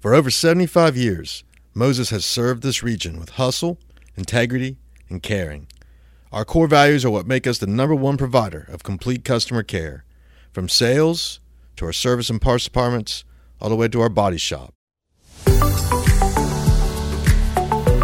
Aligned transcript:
For 0.00 0.14
over 0.14 0.30
75 0.30 0.96
years, 0.96 1.42
Moses 1.74 2.10
has 2.10 2.24
served 2.24 2.62
this 2.62 2.84
region 2.84 3.18
with 3.18 3.30
hustle, 3.30 3.78
integrity, 4.14 4.76
and 5.08 5.20
caring. 5.20 5.66
Our 6.30 6.44
core 6.44 6.68
values 6.68 7.04
are 7.04 7.10
what 7.10 7.26
make 7.26 7.48
us 7.48 7.58
the 7.58 7.66
number 7.66 7.96
one 7.96 8.16
provider 8.16 8.64
of 8.70 8.84
complete 8.84 9.24
customer 9.24 9.64
care, 9.64 10.04
from 10.52 10.68
sales 10.68 11.40
to 11.74 11.84
our 11.84 11.92
service 11.92 12.30
and 12.30 12.40
parts 12.40 12.62
departments, 12.62 13.24
all 13.60 13.68
the 13.68 13.74
way 13.74 13.88
to 13.88 14.00
our 14.00 14.08
body 14.08 14.38
shop. 14.38 14.72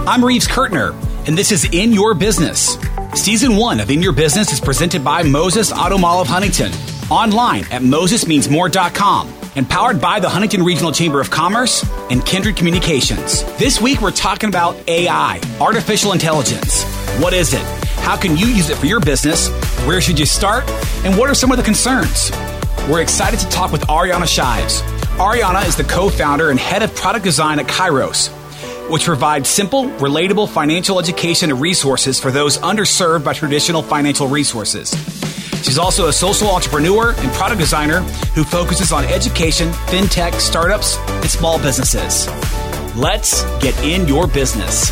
I'm 0.05 0.25
Reeves 0.25 0.49
Kurtner, 0.49 0.95
and 1.29 1.39
this 1.39 1.53
is 1.53 1.65
In 1.73 1.93
Your 1.93 2.13
Business. 2.13 2.77
Season 3.15 3.55
one 3.55 3.79
of 3.79 3.89
In 3.89 4.03
Your 4.03 4.13
Business 4.13 4.53
is 4.53 4.59
presented 4.59 5.05
by 5.05 5.23
Moses 5.23 5.71
Auto 5.71 5.97
Mall 5.97 6.21
of 6.21 6.27
Huntington, 6.27 6.73
online 7.09 7.63
at 7.71 7.83
mosesmeansmore.com 7.83 9.44
and 9.57 9.69
powered 9.69 10.01
by 10.01 10.21
the 10.21 10.29
Huntington 10.29 10.63
Regional 10.63 10.93
Chamber 10.93 11.21
of 11.21 11.31
Commerce 11.31 11.85
and 12.11 12.25
Kindred 12.25 12.57
Communications. 12.57 13.45
This 13.59 13.81
week 13.81 14.01
we're 14.01 14.11
talking 14.11 14.49
about 14.49 14.77
AI, 14.89 15.41
artificial 15.61 16.13
intelligence. 16.13 16.85
What 17.21 17.33
is 17.33 17.55
it? 17.55 17.63
How 17.99 18.17
can 18.17 18.37
you 18.37 18.47
use 18.47 18.71
it 18.71 18.77
for 18.77 18.87
your 18.87 19.01
business? 19.01 19.49
Where 19.87 20.01
should 20.01 20.19
you 20.19 20.27
start? 20.27 20.69
And 21.05 21.17
what 21.17 21.31
are 21.31 21.35
some 21.35 21.51
of 21.51 21.57
the 21.57 21.63
concerns? 21.63 22.31
We're 22.89 23.01
excited 23.01 23.41
to 23.41 23.49
talk 23.49 23.73
with 23.73 23.83
Ariana 23.83 24.27
Shives. 24.27 24.83
Ariana 25.19 25.67
is 25.67 25.77
the 25.77 25.85
co 25.85 26.09
founder 26.09 26.51
and 26.51 26.59
head 26.59 26.83
of 26.83 26.95
product 26.95 27.25
design 27.25 27.59
at 27.59 27.67
Kairos, 27.67 28.29
which 28.91 29.05
provides 29.05 29.49
simple, 29.49 29.85
relatable 29.85 30.49
financial 30.49 30.99
education 30.99 31.51
and 31.51 31.61
resources 31.61 32.21
for 32.21 32.31
those 32.31 32.59
underserved 32.59 33.25
by 33.25 33.33
traditional 33.33 33.83
financial 33.83 34.29
resources. 34.29 34.93
She's 35.65 35.79
also 35.79 36.09
a 36.09 36.13
social 36.13 36.51
entrepreneur 36.51 37.15
and 37.17 37.33
product 37.33 37.59
designer 37.59 38.01
who 38.35 38.45
focuses 38.45 38.93
on 38.93 39.03
education, 39.07 39.71
fintech, 39.89 40.35
startups, 40.35 40.99
and 40.99 41.31
small 41.31 41.59
businesses. 41.59 42.29
Let's 42.95 43.43
get 43.61 43.75
in 43.83 44.07
your 44.07 44.27
business. 44.27 44.91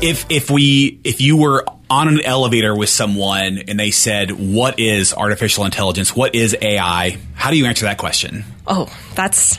If 0.00 0.26
if 0.30 0.48
we 0.48 1.00
if 1.02 1.20
you 1.20 1.38
were 1.38 1.64
on 1.90 2.06
an 2.06 2.20
elevator 2.20 2.76
with 2.76 2.88
someone 2.88 3.58
and 3.66 3.80
they 3.80 3.90
said, 3.90 4.30
"What 4.30 4.78
is 4.78 5.12
artificial 5.12 5.64
intelligence? 5.64 6.14
What 6.14 6.36
is 6.36 6.56
AI?" 6.62 7.18
How 7.34 7.50
do 7.50 7.56
you 7.56 7.66
answer 7.66 7.86
that 7.86 7.98
question? 7.98 8.44
Oh, 8.64 8.94
that's 9.16 9.58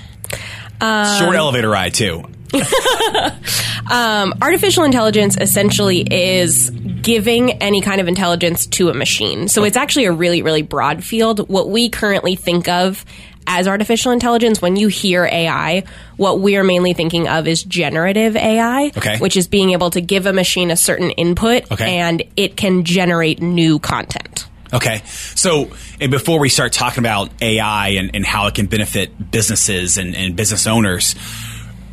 Short 0.79 1.29
um, 1.29 1.35
elevator 1.35 1.69
ride 1.69 1.93
too. 1.93 2.23
um, 3.91 4.33
artificial 4.41 4.83
intelligence 4.83 5.37
essentially 5.39 6.01
is 6.01 6.69
giving 7.01 7.51
any 7.61 7.81
kind 7.81 8.01
of 8.01 8.07
intelligence 8.07 8.65
to 8.67 8.89
a 8.89 8.93
machine. 8.93 9.47
So 9.47 9.63
it's 9.63 9.77
actually 9.77 10.05
a 10.05 10.11
really, 10.11 10.41
really 10.41 10.61
broad 10.61 11.03
field. 11.03 11.47
What 11.49 11.69
we 11.69 11.89
currently 11.89 12.35
think 12.35 12.67
of 12.67 13.05
as 13.49 13.65
artificial 13.65 14.11
intelligence, 14.11 14.61
when 14.61 14.75
you 14.75 14.89
hear 14.89 15.23
AI, 15.23 15.83
what 16.17 16.41
we're 16.41 16.65
mainly 16.65 16.91
thinking 16.93 17.29
of 17.29 17.47
is 17.47 17.63
generative 17.63 18.35
AI, 18.35 18.91
Okay. 18.97 19.17
which 19.19 19.37
is 19.37 19.47
being 19.47 19.71
able 19.71 19.89
to 19.91 20.01
give 20.01 20.25
a 20.25 20.33
machine 20.33 20.69
a 20.69 20.75
certain 20.75 21.11
input 21.11 21.71
Okay. 21.71 21.97
and 21.97 22.23
it 22.35 22.57
can 22.57 22.83
generate 22.83 23.41
new 23.41 23.79
content. 23.79 24.47
Okay. 24.73 25.01
So, 25.35 25.69
and 26.01 26.11
before 26.11 26.39
we 26.41 26.49
start 26.49 26.73
talking 26.73 26.99
about 26.99 27.29
AI 27.41 27.89
and, 27.91 28.11
and 28.13 28.25
how 28.25 28.47
it 28.47 28.55
can 28.55 28.65
benefit 28.65 29.31
businesses 29.31 29.97
and, 29.97 30.13
and 30.13 30.35
business 30.35 30.67
owners, 30.67 31.15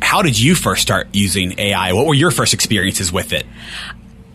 how 0.05 0.21
did 0.21 0.39
you 0.39 0.53
first 0.53 0.83
start 0.83 1.07
using 1.13 1.59
AI? 1.59 1.93
What 1.93 2.05
were 2.05 2.13
your 2.13 2.29
first 2.29 2.53
experiences 2.53 3.11
with 3.11 3.33
it? 3.33 3.45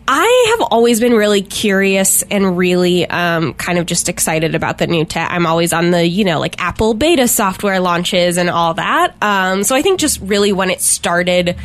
I 0.05 0.55
have 0.57 0.67
always 0.69 0.99
been 0.99 1.13
really 1.13 1.41
curious 1.41 2.23
and 2.23 2.57
really 2.57 3.09
um, 3.09 3.53
kind 3.53 3.79
of 3.79 3.85
just 3.85 4.09
excited 4.09 4.53
about 4.53 4.77
the 4.79 4.87
new 4.87 5.05
tech. 5.05 5.31
I'm 5.31 5.45
always 5.45 5.71
on 5.71 5.91
the, 5.91 6.05
you 6.05 6.25
know, 6.25 6.39
like 6.41 6.61
Apple 6.61 6.93
beta 6.93 7.25
software 7.29 7.79
launches 7.79 8.37
and 8.37 8.49
all 8.49 8.73
that. 8.73 9.15
Um, 9.23 9.63
so 9.63 9.73
I 9.73 9.81
think 9.81 10.01
just 10.01 10.19
really 10.19 10.51
when 10.51 10.69
it 10.69 10.81
started 10.81 11.55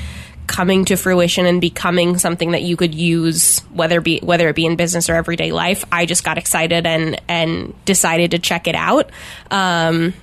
coming 0.46 0.84
to 0.84 0.96
fruition 0.96 1.44
and 1.44 1.60
becoming 1.60 2.18
something 2.18 2.52
that 2.52 2.62
you 2.62 2.76
could 2.76 2.94
use, 2.94 3.58
whether 3.72 4.00
be 4.00 4.20
whether 4.20 4.48
it 4.48 4.54
be 4.54 4.66
in 4.66 4.76
business 4.76 5.10
or 5.10 5.14
everyday 5.14 5.50
life, 5.50 5.84
I 5.90 6.06
just 6.06 6.22
got 6.22 6.38
excited 6.38 6.86
and 6.86 7.20
and 7.26 7.74
decided 7.84 8.30
to 8.30 8.38
check 8.38 8.68
it 8.68 8.76
out. 8.76 9.10
Um, 9.50 10.14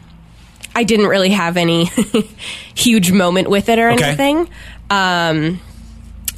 I 0.76 0.84
didn't 0.84 1.08
really 1.08 1.30
have 1.30 1.58
any 1.58 1.86
huge 2.76 3.12
moment 3.12 3.50
with 3.50 3.70
it 3.70 3.80
or 3.80 3.92
Okay. 3.92 4.04
anything. 4.06 4.50
Um, 4.90 5.60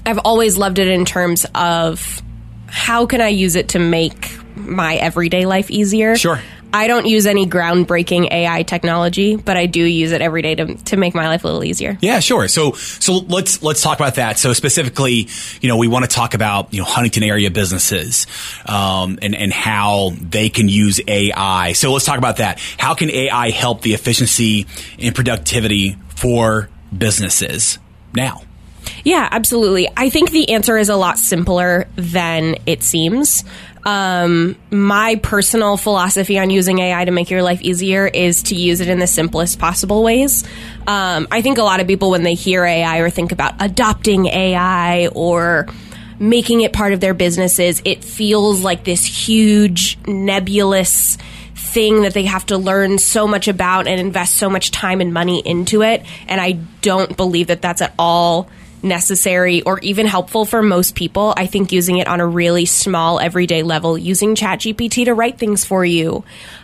I've 0.06 0.20
always 0.20 0.58
loved 0.58 0.80
it 0.80 0.88
in 0.88 1.06
terms 1.06 1.46
of 1.56 2.22
how 2.68 3.06
can 3.06 3.22
I 3.22 3.30
use 3.30 3.56
it 3.56 3.70
to 3.70 3.80
make 3.80 4.30
my 4.56 4.96
everyday 4.96 5.46
life 5.46 5.72
easier. 5.72 6.16
Sure. 6.16 6.40
I 6.74 6.88
don't 6.88 7.06
use 7.06 7.26
any 7.26 7.46
groundbreaking 7.48 8.32
AI 8.32 8.64
technology, 8.64 9.36
but 9.36 9.58
I 9.58 9.66
do 9.66 9.82
use 9.82 10.12
it 10.12 10.22
every 10.22 10.42
day 10.42 10.56
to, 10.56 10.76
to 10.76 10.98
make 10.98 11.16
my 11.16 11.28
life 11.28 11.44
a 11.44 11.48
little 11.48 11.64
easier. 11.64 11.98
Yeah, 12.02 12.20
sure. 12.20 12.48
So, 12.48 12.74
so 12.74 13.18
let's 13.18 13.64
let's 13.64 13.82
talk 13.82 14.00
about 14.00 14.16
that. 14.16 14.38
So 14.38 14.54
specifically, 14.54 15.28
you 15.62 15.70
know, 15.70 15.78
we 15.78 15.88
want 15.88 16.06
to 16.06 16.10
talk 16.10 16.34
about 16.34 16.74
you 16.74 16.80
know 16.80 16.86
Huntington 16.86 17.24
area 17.24 17.52
businesses 17.52 18.28
um, 18.66 19.20
and 19.22 19.36
and 19.36 19.54
how 19.54 20.12
they 20.20 20.50
can 20.50 20.68
use 20.68 21.00
AI. 21.08 21.74
So 21.74 21.94
let's 21.94 22.06
talk 22.06 22.18
about 22.18 22.38
that. 22.38 22.60
How 22.78 22.94
can 22.94 23.10
AI 23.10 23.52
help 23.52 23.82
the 23.82 23.94
efficiency 23.94 24.68
and 25.00 25.16
productivity 25.16 25.98
for 26.16 26.70
businesses 26.96 27.80
now? 28.14 28.42
Yeah, 29.04 29.28
absolutely. 29.32 29.88
I 29.96 30.10
think 30.10 30.32
the 30.32 30.50
answer 30.50 30.78
is 30.78 30.90
a 30.90 30.96
lot 30.96 31.18
simpler 31.18 31.88
than 31.96 32.56
it 32.66 32.84
seems. 32.84 33.44
Um, 33.86 34.56
my 34.72 35.16
personal 35.22 35.78
philosophy 35.78 36.40
on 36.40 36.50
using 36.50 36.80
AI 36.80 37.06
to 37.06 37.12
make 37.12 37.30
your 37.30 37.44
life 37.44 37.62
easier 37.62 38.08
is 38.08 38.44
to 38.44 38.56
use 38.56 38.82
it 38.82 38.88
in 38.88 38.98
the 38.98 39.08
simplest 39.08 39.60
possible 39.60 40.04
ways. 40.04 40.44
Um, 40.88 41.28
I 41.30 41.44
think 41.44 41.60
a 41.60 41.64
lot 41.64 41.80
of 41.80 41.88
people, 41.88 42.10
when 42.10 42.24
they 42.24 42.34
hear 42.34 42.66
AI 42.66 42.98
or 42.98 43.12
think 43.12 43.32
about 43.32 43.54
adopting 43.60 44.26
AI 44.26 45.08
or 45.10 45.68
making 46.18 46.62
it 46.62 46.74
part 46.74 46.94
of 46.94 47.00
their 47.00 47.14
businesses, 47.14 47.82
it 47.86 48.04
feels 48.04 48.62
like 48.62 48.84
this 48.86 49.06
huge, 49.06 50.00
nebulous 50.08 51.18
thing 51.56 52.04
that 52.04 52.14
they 52.14 52.26
have 52.26 52.46
to 52.48 52.58
learn 52.58 52.98
so 52.98 53.28
much 53.28 53.48
about 53.48 53.88
and 53.88 54.00
invest 54.00 54.36
so 54.36 54.50
much 54.50 54.72
time 54.72 55.00
and 55.00 55.14
money 55.14 55.42
into 55.46 55.84
it. 55.84 56.04
And 56.28 56.42
I 56.42 56.54
don't 56.82 57.16
believe 57.16 57.48
that 57.48 57.62
that's 57.62 57.82
at 57.82 57.94
all 58.00 58.50
necessary 58.86 59.62
or 59.64 59.80
even 59.80 60.06
helpful 60.06 60.46
for 60.46 60.62
most 60.62 60.96
people. 60.96 61.34
I 61.36 61.48
think 61.48 61.72
using 61.72 61.98
it 61.98 62.08
on 62.08 62.22
a 62.22 62.28
really 62.28 62.66
small 62.66 63.20
everyday 63.20 63.64
level, 63.64 63.98
using 63.98 64.36
ChatGPT 64.36 65.06
to 65.06 65.14
write 65.14 65.38
things 65.38 65.66
for 65.66 65.84
you, 65.84 66.24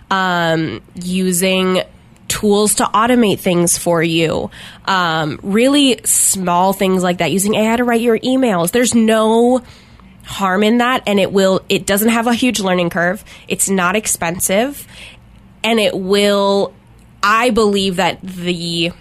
um, 0.09 0.81
using 0.95 1.81
tools 2.27 2.75
to 2.75 2.85
automate 2.85 3.39
things 3.39 3.77
for 3.77 4.01
you, 4.01 4.49
um, 4.85 5.39
really 5.43 5.99
small 6.05 6.71
things 6.71 7.03
like 7.03 7.17
that, 7.17 7.31
using 7.31 7.55
AI 7.55 7.75
to 7.75 7.83
write 7.83 8.01
your 8.01 8.17
emails. 8.19 8.71
There's 8.71 8.95
no 8.95 9.61
harm 10.23 10.63
in 10.63 10.77
that 10.77 11.03
and 11.07 11.19
it 11.19 11.31
will 11.31 11.61
it 11.67 11.85
doesn't 11.85 12.09
have 12.09 12.27
a 12.27 12.33
huge 12.33 12.59
learning 12.59 12.89
curve 12.89 13.25
it's 13.47 13.69
not 13.69 13.95
expensive 13.95 14.87
and 15.63 15.79
it 15.79 15.97
will 15.97 16.73
i 17.23 17.49
believe 17.49 17.97
that 17.97 18.21
the 18.21 18.91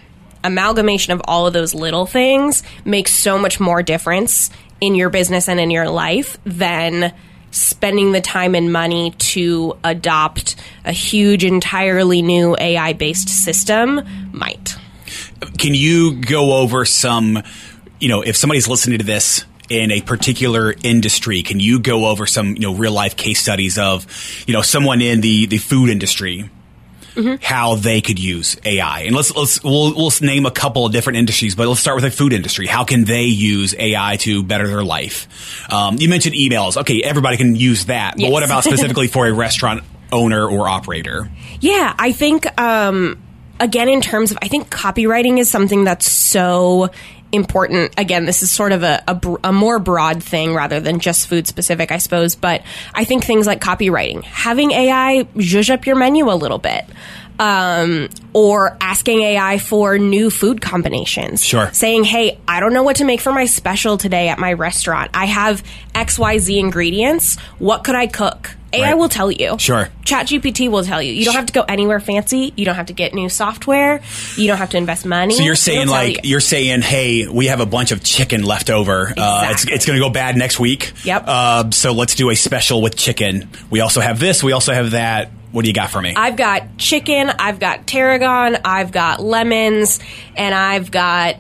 amalgamation 0.45 1.13
of 1.13 1.21
all 1.27 1.47
of 1.47 1.53
those 1.53 1.75
little 1.75 2.07
things 2.07 2.63
makes 2.85 3.13
so 3.13 3.39
much 3.39 3.61
more 3.61 3.83
difference 3.83 4.51
in 4.81 4.95
your 4.95 5.11
business 5.11 5.49
and 5.49 5.61
in 5.61 5.71
your 5.71 5.89
life 5.89 6.39
than 6.45 7.13
spending 7.51 8.13
the 8.13 8.21
time 8.21 8.55
and 8.55 8.73
money 8.73 9.11
to 9.19 9.77
adopt 9.83 10.57
a 10.85 10.93
huge 10.93 11.45
entirely 11.45 12.23
new 12.23 12.57
ai 12.59 12.93
based 12.93 13.29
system 13.29 14.01
might. 14.33 14.77
Can 15.59 15.75
you 15.75 16.21
go 16.21 16.55
over 16.61 16.85
some, 16.85 17.43
you 17.99 18.09
know, 18.09 18.23
if 18.23 18.37
somebody's 18.37 18.69
listening 18.69 18.99
to 18.99 19.05
this 19.05 19.45
in 19.69 19.91
a 19.91 20.01
particular 20.01 20.75
industry, 20.83 21.43
can 21.43 21.61
you 21.61 21.81
go 21.81 22.07
over 22.07 22.27
some, 22.27 22.55
you 22.55 22.61
know, 22.61 22.75
real 22.75 22.93
life 22.93 23.17
case 23.17 23.41
studies 23.41 23.79
of, 23.79 24.07
you 24.47 24.53
know, 24.53 24.63
someone 24.63 25.01
in 25.01 25.21
the, 25.21 25.47
the 25.47 25.59
food 25.59 25.91
industry, 25.91 26.51
how 27.41 27.75
they 27.77 28.01
could 28.01 28.19
use 28.19 28.57
AI? 28.65 29.01
And 29.01 29.15
let's, 29.17 29.35
let's, 29.35 29.63
we'll, 29.63 29.95
we'll 29.95 30.11
name 30.21 30.47
a 30.47 30.51
couple 30.51 30.87
of 30.87 30.93
different 30.93 31.19
industries, 31.19 31.55
but 31.55 31.69
let's 31.69 31.81
start 31.81 31.97
with 31.97 32.05
the 32.05 32.11
food 32.11 32.33
industry. 32.33 32.67
How 32.67 32.85
can 32.85 33.05
they 33.05 33.25
use 33.25 33.75
AI 33.79 34.17
to 34.21 34.43
better 34.43 34.67
their 34.67 34.85
life? 34.85 35.71
Um, 35.73 35.97
you 35.99 36.09
mentioned 36.09 36.35
emails. 36.35 36.77
Okay. 36.77 37.03
Everybody 37.03 37.37
can 37.37 37.57
use 37.57 37.87
that. 37.87 38.13
But 38.17 38.21
Yes. 38.23 38.33
what 38.33 38.43
about 38.43 38.65
specifically 38.65 39.07
for 39.09 39.27
a 39.27 39.33
restaurant 39.33 39.83
owner 40.13 40.49
or 40.49 40.69
operator? 40.69 41.31
Yeah, 41.61 41.95
I 41.99 42.13
think 42.13 42.47
um, 42.61 43.23
again 43.59 43.89
in 43.89 44.01
terms 44.01 44.31
of 44.31 44.39
I 44.43 44.49
think 44.49 44.71
copywriting 44.71 45.39
is 45.39 45.51
something 45.51 45.85
that's 45.85 46.11
so 46.11 46.91
important. 47.33 47.95
Again, 47.99 48.25
this 48.25 48.43
is 48.43 48.51
sort 48.51 48.73
of 48.73 48.83
a, 48.83 49.03
a, 49.07 49.37
a 49.45 49.53
more 49.53 49.79
broad 49.79 50.23
thing 50.23 50.55
rather 50.55 50.81
than 50.81 51.01
just 51.01 51.29
food 51.29 51.47
specific, 51.47 51.93
I 51.93 51.99
suppose. 51.99 52.35
But 52.35 52.63
I 52.95 53.05
think 53.05 53.25
things 53.25 53.47
like 53.47 53.61
copywriting, 53.61 54.23
having 54.23 54.73
AI 54.73 55.25
zhuzh 55.37 55.71
up 55.71 55.87
your 55.87 55.97
menu 55.97 56.31
a 56.31 56.35
little 56.35 56.59
bit. 56.59 56.85
Um, 57.41 58.09
or 58.35 58.77
asking 58.81 59.23
AI 59.23 59.59
for 59.59 59.99
new 59.99 60.29
food 60.31 60.61
combinations. 60.61 61.43
Sure. 61.43 61.73
Saying, 61.73 62.05
hey, 62.05 62.39
I 62.47 62.61
don't 62.61 62.75
know 62.75 62.83
what 62.83 62.97
to 62.97 63.05
make 63.05 63.21
for 63.21 63.33
my 63.33 63.47
special 63.47 63.97
today 63.97 64.29
at 64.29 64.39
my 64.39 64.53
restaurant. 64.53 65.11
I 65.15 65.25
have 65.25 65.63
XYZ 65.95 66.59
ingredients. 66.59 67.37
What 67.59 67.83
could 67.83 67.95
I 67.95 68.07
cook? 68.07 68.55
AI 68.73 68.91
Right. 68.91 68.95
will 68.99 69.09
tell 69.09 69.33
you. 69.33 69.57
Sure. 69.59 69.89
ChatGPT 70.05 70.71
will 70.71 70.85
tell 70.85 71.03
you. 71.03 71.13
You 71.13 71.25
don't 71.25 71.35
have 71.35 71.47
to 71.47 71.53
go 71.53 71.63
anywhere 71.67 71.99
fancy. 71.99 72.53
You 72.57 72.65
don't 72.65 72.77
have 72.77 72.87
to 72.87 72.93
get 72.93 73.15
new 73.15 73.29
software. 73.29 74.01
You 74.37 74.47
don't 74.47 74.59
have 74.59 74.71
to 74.71 74.77
invest 74.77 75.05
money. 75.05 75.35
So 75.35 75.43
you're 75.43 75.57
saying 75.57 75.89
like 75.89 76.25
you. 76.25 76.37
are 76.37 76.41
saying, 76.41 76.83
hey, 76.83 77.27
we 77.27 77.47
have 77.47 77.59
a 77.59 77.67
bunch 77.67 77.91
of 77.91 78.05
chicken 78.05 78.45
left 78.45 78.71
over. 78.71 79.13
Uh, 79.17 79.49
it's 79.51 79.67
it's 79.67 79.87
going 79.87 79.99
to 79.99 80.05
go 80.07 80.11
bad 80.11 80.37
next 80.37 80.61
week. 80.61 80.93
Yep. 81.05 81.25
Uh, 81.27 81.71
so 81.73 81.91
let's 81.93 82.15
do 82.15 82.31
a 82.31 82.37
special 82.37 82.81
with 82.81 82.95
chicken. 82.97 83.49
We 83.71 83.81
also 83.81 84.01
have 84.01 84.21
this. 84.21 84.45
We 84.45 84.53
also 84.53 84.73
have 84.73 84.93
that. 84.93 85.31
What 85.53 85.63
do 85.63 85.69
you 85.69 85.75
got 85.75 85.91
for 85.91 86.01
me? 86.01 86.15
I've 86.17 86.37
got 86.37 86.79
chicken, 86.79 87.31
I've 87.39 87.59
got 87.59 87.87
tarragon, 87.87 88.59
I've 88.65 88.93
got 88.93 89.21
lemons, 89.21 89.99
and 90.37 90.55
I've 90.55 90.91
got 90.91 91.37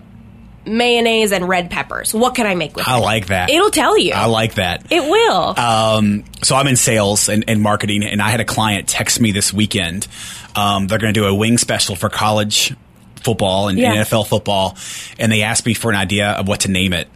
mayonnaise 0.66 1.32
and 1.32 1.48
red 1.48 1.70
peppers. 1.70 2.12
What 2.12 2.34
can 2.34 2.46
I 2.46 2.54
make 2.54 2.76
with 2.76 2.86
I 2.88 2.98
it? 2.98 3.00
like 3.00 3.26
that. 3.28 3.50
It'll 3.50 3.70
tell 3.70 3.96
you. 3.96 4.12
I 4.12 4.26
like 4.26 4.54
that. 4.54 4.90
it 4.90 5.02
will. 5.02 5.58
Um, 5.58 6.24
so 6.42 6.56
I'm 6.56 6.66
in 6.66 6.76
sales 6.76 7.28
and, 7.28 7.44
and 7.48 7.62
marketing, 7.62 8.04
and 8.04 8.20
I 8.20 8.30
had 8.30 8.40
a 8.40 8.44
client 8.44 8.88
text 8.88 9.20
me 9.20 9.32
this 9.32 9.52
weekend. 9.52 10.06
Um, 10.56 10.86
they're 10.86 10.98
going 10.98 11.14
to 11.14 11.20
do 11.20 11.26
a 11.26 11.34
wing 11.34 11.58
special 11.58 11.94
for 11.96 12.08
college 12.08 12.74
football 13.22 13.68
and, 13.68 13.78
and 13.78 13.98
NFL 14.06 14.26
football, 14.26 14.76
and 15.18 15.30
they 15.30 15.42
asked 15.42 15.66
me 15.66 15.74
for 15.74 15.90
an 15.90 15.96
idea 15.96 16.30
of 16.30 16.48
what 16.48 16.60
to 16.60 16.70
name 16.70 16.92
it. 16.92 17.08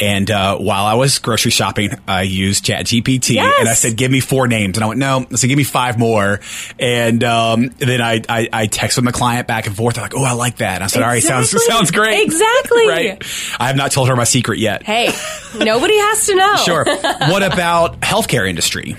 And 0.00 0.30
uh, 0.30 0.58
while 0.58 0.84
I 0.86 0.94
was 0.94 1.18
grocery 1.18 1.50
shopping, 1.50 1.90
I 2.08 2.22
used 2.22 2.64
ChatGPT, 2.64 3.34
Yes. 3.34 3.54
and 3.60 3.68
I 3.68 3.74
said, 3.74 3.96
"Give 3.96 4.10
me 4.10 4.20
four 4.20 4.48
names." 4.48 4.76
And 4.76 4.84
I 4.84 4.88
went, 4.88 4.98
"No." 4.98 5.24
I 5.30 5.36
said, 5.36 5.46
"Give 5.48 5.56
me 5.56 5.64
five 5.64 5.98
more." 5.98 6.40
And 6.80 7.22
um, 7.22 7.68
then 7.78 8.00
I, 8.00 8.20
I 8.28 8.48
I 8.52 8.66
texted 8.66 9.04
the 9.04 9.12
client 9.12 9.46
back 9.46 9.66
and 9.66 9.76
forth. 9.76 9.94
They're 9.94 10.04
like, 10.04 10.14
"Oh, 10.16 10.24
I 10.24 10.32
like 10.32 10.56
that." 10.56 10.76
And 10.76 10.84
I 10.84 10.88
said, 10.88 11.02
"All 11.02 11.08
right, 11.08 11.22
sounds 11.22 11.54
sounds 11.66 11.90
great." 11.90 12.22
Exactly. 12.24 12.88
right. 12.88 13.22
I 13.60 13.68
have 13.68 13.76
not 13.76 13.92
told 13.92 14.08
her 14.08 14.16
my 14.16 14.24
secret 14.24 14.58
yet. 14.58 14.82
hey, 14.82 15.10
nobody 15.58 15.96
has 15.96 16.26
to 16.26 16.34
know. 16.34 16.54
Sure. 16.64 16.84
what 16.84 17.42
about 17.52 18.00
healthcare 18.00 18.48
industry? 18.48 18.96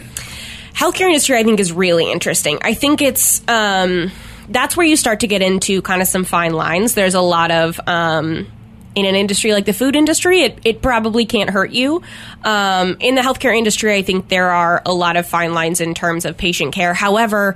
healthcare 0.74 1.08
industry 1.08 1.38
i 1.38 1.44
think 1.44 1.60
is 1.62 1.72
really 1.72 2.12
interesting 2.12 2.60
i 2.62 2.74
think 2.74 3.02
it's 3.02 3.42
um, 3.48 4.12
that's 4.50 4.76
where 4.76 4.86
you 4.86 4.98
start 4.98 5.22
to 5.22 5.28
get 5.28 5.42
into 5.42 5.82
kind 5.82 6.02
of 6.02 6.08
some 6.08 6.26
fine 6.26 6.52
lines 6.54 6.96
there's 6.96 7.14
a 7.16 7.22
lot 7.22 7.50
of 7.50 7.80
um, 7.88 8.46
in 8.96 9.06
an 9.06 9.16
industry 9.16 9.54
like 9.54 9.66
the 9.66 9.74
food 9.74 9.96
industry 9.96 10.42
it, 10.42 10.60
it 10.64 10.82
probably 10.82 11.26
can't 11.26 11.50
hurt 11.50 11.72
you 11.72 12.02
um, 12.44 12.98
in 13.00 13.16
the 13.16 13.22
healthcare 13.22 13.56
industry 13.56 13.94
i 13.94 14.02
think 14.02 14.30
there 14.30 14.52
are 14.52 14.82
a 14.86 14.94
lot 14.94 15.18
of 15.18 15.28
fine 15.28 15.54
lines 15.54 15.82
in 15.82 15.94
terms 15.94 16.26
of 16.26 16.38
patient 16.38 16.74
care 16.74 16.94
however 16.94 17.56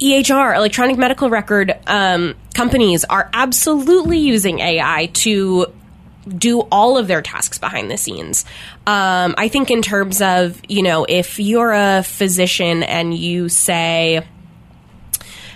EHR, 0.00 0.56
electronic 0.56 0.98
medical 0.98 1.30
record 1.30 1.78
um, 1.86 2.34
companies 2.54 3.04
are 3.04 3.30
absolutely 3.32 4.18
using 4.18 4.58
AI 4.58 5.06
to 5.12 5.66
do 6.26 6.60
all 6.60 6.98
of 6.98 7.06
their 7.06 7.22
tasks 7.22 7.58
behind 7.58 7.90
the 7.90 7.96
scenes. 7.96 8.44
Um, 8.86 9.34
I 9.38 9.48
think 9.48 9.70
in 9.70 9.82
terms 9.82 10.20
of, 10.20 10.60
you 10.68 10.82
know, 10.82 11.04
if 11.08 11.38
you're 11.38 11.72
a 11.72 12.02
physician 12.02 12.82
and 12.82 13.14
you 13.14 13.48
say, 13.48 14.26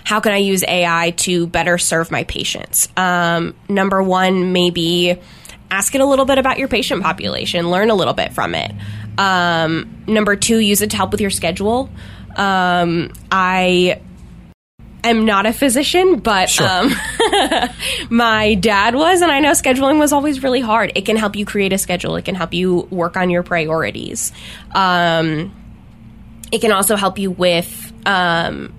how 0.07 0.21
can 0.21 0.31
I 0.31 0.37
use 0.37 0.63
AI 0.65 1.11
to 1.17 1.47
better 1.47 1.77
serve 1.77 2.11
my 2.11 2.23
patients? 2.23 2.87
Um, 2.95 3.53
number 3.67 4.01
one, 4.01 4.53
maybe 4.53 5.19
ask 5.69 5.93
it 5.95 5.99
a 5.99 6.05
little 6.05 6.23
bit 6.23 6.37
about 6.37 6.59
your 6.59 6.69
patient 6.69 7.03
population, 7.03 7.69
learn 7.69 7.89
a 7.89 7.93
little 7.93 8.13
bit 8.13 8.31
from 8.31 8.55
it. 8.55 8.71
Um, 9.17 10.05
number 10.07 10.37
two, 10.37 10.59
use 10.59 10.81
it 10.81 10.91
to 10.91 10.95
help 10.95 11.11
with 11.11 11.19
your 11.19 11.29
schedule. 11.29 11.89
Um, 12.37 13.11
I 13.33 13.99
am 15.03 15.25
not 15.25 15.45
a 15.45 15.51
physician, 15.51 16.19
but 16.19 16.49
Sure. 16.49 16.65
um, 16.65 16.93
my 18.09 18.55
dad 18.55 18.95
was, 18.95 19.19
and 19.19 19.29
I 19.29 19.41
know 19.41 19.51
scheduling 19.51 19.99
was 19.99 20.13
always 20.13 20.41
really 20.41 20.61
hard. 20.61 20.93
It 20.95 21.05
can 21.05 21.17
help 21.17 21.35
you 21.35 21.43
create 21.45 21.73
a 21.73 21.77
schedule. 21.77 22.15
It 22.15 22.23
can 22.23 22.35
help 22.35 22.53
you 22.53 22.87
work 22.91 23.17
on 23.17 23.29
your 23.29 23.43
priorities. 23.43 24.31
Um, 24.73 25.53
it 26.49 26.61
can 26.61 26.71
also 26.71 26.95
help 26.95 27.19
you 27.19 27.29
with 27.29 27.91
um, 28.05 28.73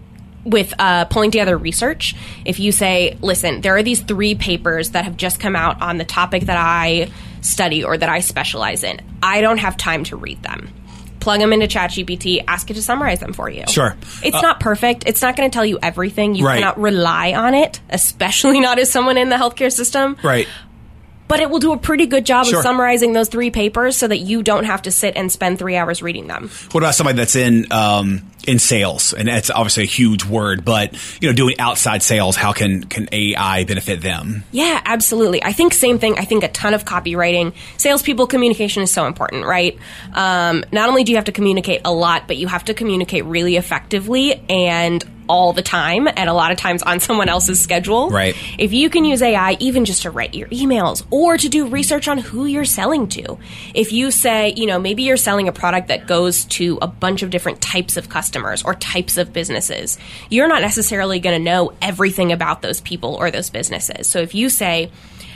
with 0.44 0.72
uh, 0.78 1.04
pulling 1.06 1.30
together 1.30 1.56
research. 1.56 2.14
If 2.44 2.58
you 2.60 2.72
say, 2.72 3.16
"Listen, 3.20 3.60
there 3.60 3.76
are 3.76 3.82
these 3.82 4.00
three 4.00 4.34
papers 4.34 4.90
that 4.90 5.04
have 5.04 5.16
just 5.16 5.40
come 5.40 5.56
out 5.56 5.82
on 5.82 5.98
the 5.98 6.04
topic 6.04 6.44
that 6.44 6.56
I 6.56 7.10
study 7.40 7.84
or 7.84 7.96
that 7.98 8.08
I 8.08 8.20
specialize 8.20 8.82
in. 8.84 9.00
I 9.22 9.40
don't 9.40 9.58
have 9.58 9.76
time 9.76 10.04
to 10.04 10.16
read 10.16 10.42
them." 10.42 10.70
Plug 11.20 11.40
them 11.40 11.52
into 11.52 11.66
ChatGPT. 11.66 12.44
Ask 12.46 12.70
it 12.70 12.74
to 12.74 12.82
summarize 12.82 13.18
them 13.18 13.32
for 13.32 13.50
you. 13.50 13.64
Sure. 13.68 13.96
It's 14.22 14.36
Uh, 14.36 14.40
not 14.40 14.60
perfect. 14.60 15.02
It's 15.04 15.20
not 15.20 15.36
going 15.36 15.50
to 15.50 15.54
tell 15.54 15.66
you 15.66 15.78
everything. 15.82 16.36
You 16.36 16.46
Right. 16.46 16.60
cannot 16.60 16.80
rely 16.80 17.32
on 17.32 17.54
it, 17.54 17.80
especially 17.90 18.60
not 18.68 18.78
as 18.78 18.90
someone 18.90 19.18
in 19.18 19.28
the 19.28 19.34
healthcare 19.36 19.70
system 19.72 20.16
Right. 20.22 20.46
but 21.26 21.40
it 21.40 21.50
will 21.50 21.58
do 21.58 21.72
a 21.72 21.76
pretty 21.76 22.06
good 22.06 22.24
job 22.24 22.46
Sure. 22.46 22.58
of 22.58 22.62
summarizing 22.62 23.14
those 23.14 23.28
three 23.28 23.50
papers 23.50 23.96
so 23.96 24.06
that 24.06 24.18
you 24.18 24.44
don't 24.44 24.64
have 24.64 24.82
to 24.82 24.92
sit 24.92 25.14
and 25.16 25.30
spend 25.30 25.58
three 25.58 25.74
hours 25.76 26.02
reading 26.02 26.28
them. 26.28 26.50
What 26.70 26.84
about 26.84 26.94
somebody 26.94 27.16
that's 27.16 27.34
in 27.36 27.66
um, 27.72 28.22
in 28.46 28.58
sales? 28.58 29.12
And 29.12 29.28
that's 29.28 29.50
obviously 29.50 29.84
a 29.84 29.86
huge 29.86 30.24
word, 30.24 30.64
but 30.64 30.92
you 31.20 31.28
know, 31.28 31.34
doing 31.34 31.58
outside 31.58 32.02
sales, 32.02 32.36
how 32.36 32.52
can 32.52 32.84
can 32.84 33.08
AI 33.12 33.64
benefit 33.64 34.00
them? 34.00 34.44
Yeah, 34.52 34.80
absolutely. 34.84 35.42
I 35.42 35.52
think 35.52 35.74
same 35.74 35.98
thing. 35.98 36.18
I 36.18 36.24
think 36.24 36.44
a 36.44 36.48
ton 36.48 36.74
of 36.74 36.84
copywriting. 36.84 37.54
Salespeople 37.76 38.26
communication 38.26 38.82
is 38.82 38.90
so 38.90 39.06
important, 39.06 39.44
right? 39.44 39.78
Um, 40.12 40.64
not 40.72 40.88
only 40.88 41.04
do 41.04 41.12
you 41.12 41.16
have 41.16 41.26
to 41.26 41.32
communicate 41.32 41.82
a 41.84 41.92
lot, 41.92 42.26
but 42.26 42.36
you 42.36 42.48
have 42.48 42.64
to 42.66 42.74
communicate 42.74 43.24
really 43.24 43.56
effectively 43.56 44.42
and 44.48 45.04
all 45.28 45.52
the 45.52 45.62
time, 45.62 46.08
and 46.08 46.28
a 46.28 46.32
lot 46.32 46.50
of 46.50 46.58
times 46.58 46.82
on 46.82 47.00
someone 47.08 47.28
else's 47.28 47.60
schedule. 47.60 48.10
Right. 48.10 48.34
If 48.58 48.72
you 48.72 48.90
can 48.90 49.04
use 49.04 49.22
AI 49.22 49.56
even 49.60 49.84
just 49.84 50.02
to 50.02 50.10
write 50.10 50.34
your 50.34 50.48
emails 50.48 51.04
or 51.10 51.36
to 51.36 51.48
do 51.48 51.68
research 51.68 52.08
on 52.08 52.18
who 52.18 52.46
you're 52.46 52.64
selling 52.64 53.08
to, 53.08 53.38
if 53.74 53.92
you 53.92 54.10
say, 54.10 54.54
you 54.56 54.66
know, 54.66 54.78
maybe 54.78 55.02
you're 55.02 55.16
selling 55.16 55.48
a 55.48 55.52
product 55.52 55.88
that 55.88 56.06
goes 56.06 56.44
to 56.46 56.78
a 56.80 56.86
bunch 56.86 57.22
of 57.22 57.30
different 57.30 57.60
types 57.60 57.96
of 57.96 58.08
customers 58.08 58.37
or 58.44 58.74
types 58.74 59.16
of 59.16 59.32
businesses, 59.32 59.98
you're 60.30 60.48
not 60.48 60.62
necessarily 60.62 61.20
going 61.20 61.38
to 61.38 61.44
know 61.44 61.72
everything 61.80 62.32
about 62.32 62.62
those 62.62 62.80
people 62.80 63.14
or 63.14 63.30
those 63.30 63.50
businesses. 63.50 64.06
So 64.06 64.20
if 64.20 64.34
you 64.34 64.48
say, 64.48 64.90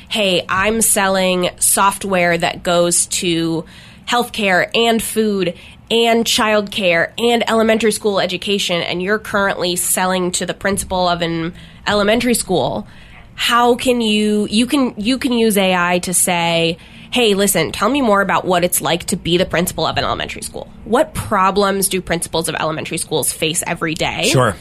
hey, 0.09 0.45
I'm 0.49 0.83
selling 0.83 1.51
software 1.59 2.37
that 2.37 2.63
goes 2.63 3.07
to 3.07 3.65
healthcare 4.07 4.71
and 4.75 5.03
food 5.03 5.57
and 5.91 6.25
childcare 6.25 7.13
and 7.19 7.49
elementary 7.49 7.93
school 7.93 8.21
education, 8.21 8.83
and 8.83 9.03
you're 9.03 9.19
currently 9.19 9.77
selling 9.77 10.33
to 10.33 10.47
the 10.47 10.55
principal 10.55 11.09
of 11.09 11.23
an 11.23 11.55
elementary 11.87 12.35
school, 12.35 12.87
how 13.35 13.75
can 13.75 14.01
you 14.01 14.47
you 14.51 14.67
can 14.67 14.95
you 14.99 15.19
can 15.19 15.33
use 15.33 15.57
AI 15.57 15.99
to 16.01 16.15
say, 16.15 16.79
hey, 17.13 17.35
listen, 17.35 17.73
tell 17.73 17.89
me 17.89 18.01
more 18.01 18.21
about 18.23 18.45
what 18.45 18.65
it's 18.65 18.81
like 18.81 19.05
to 19.05 19.17
be 19.17 19.37
the 19.39 19.47
principal 19.47 19.87
of 19.87 19.97
an 19.99 20.05
elementary 20.05 20.43
school. 20.43 20.69
What 20.85 21.15
problems 21.15 21.89
do 21.89 22.01
principals 22.01 22.49
of 22.49 22.55
elementary 22.59 22.99
schools 22.99 23.33
face 23.33 23.63
every 23.67 23.95
day? 23.95 24.25
Sure. 24.25 24.57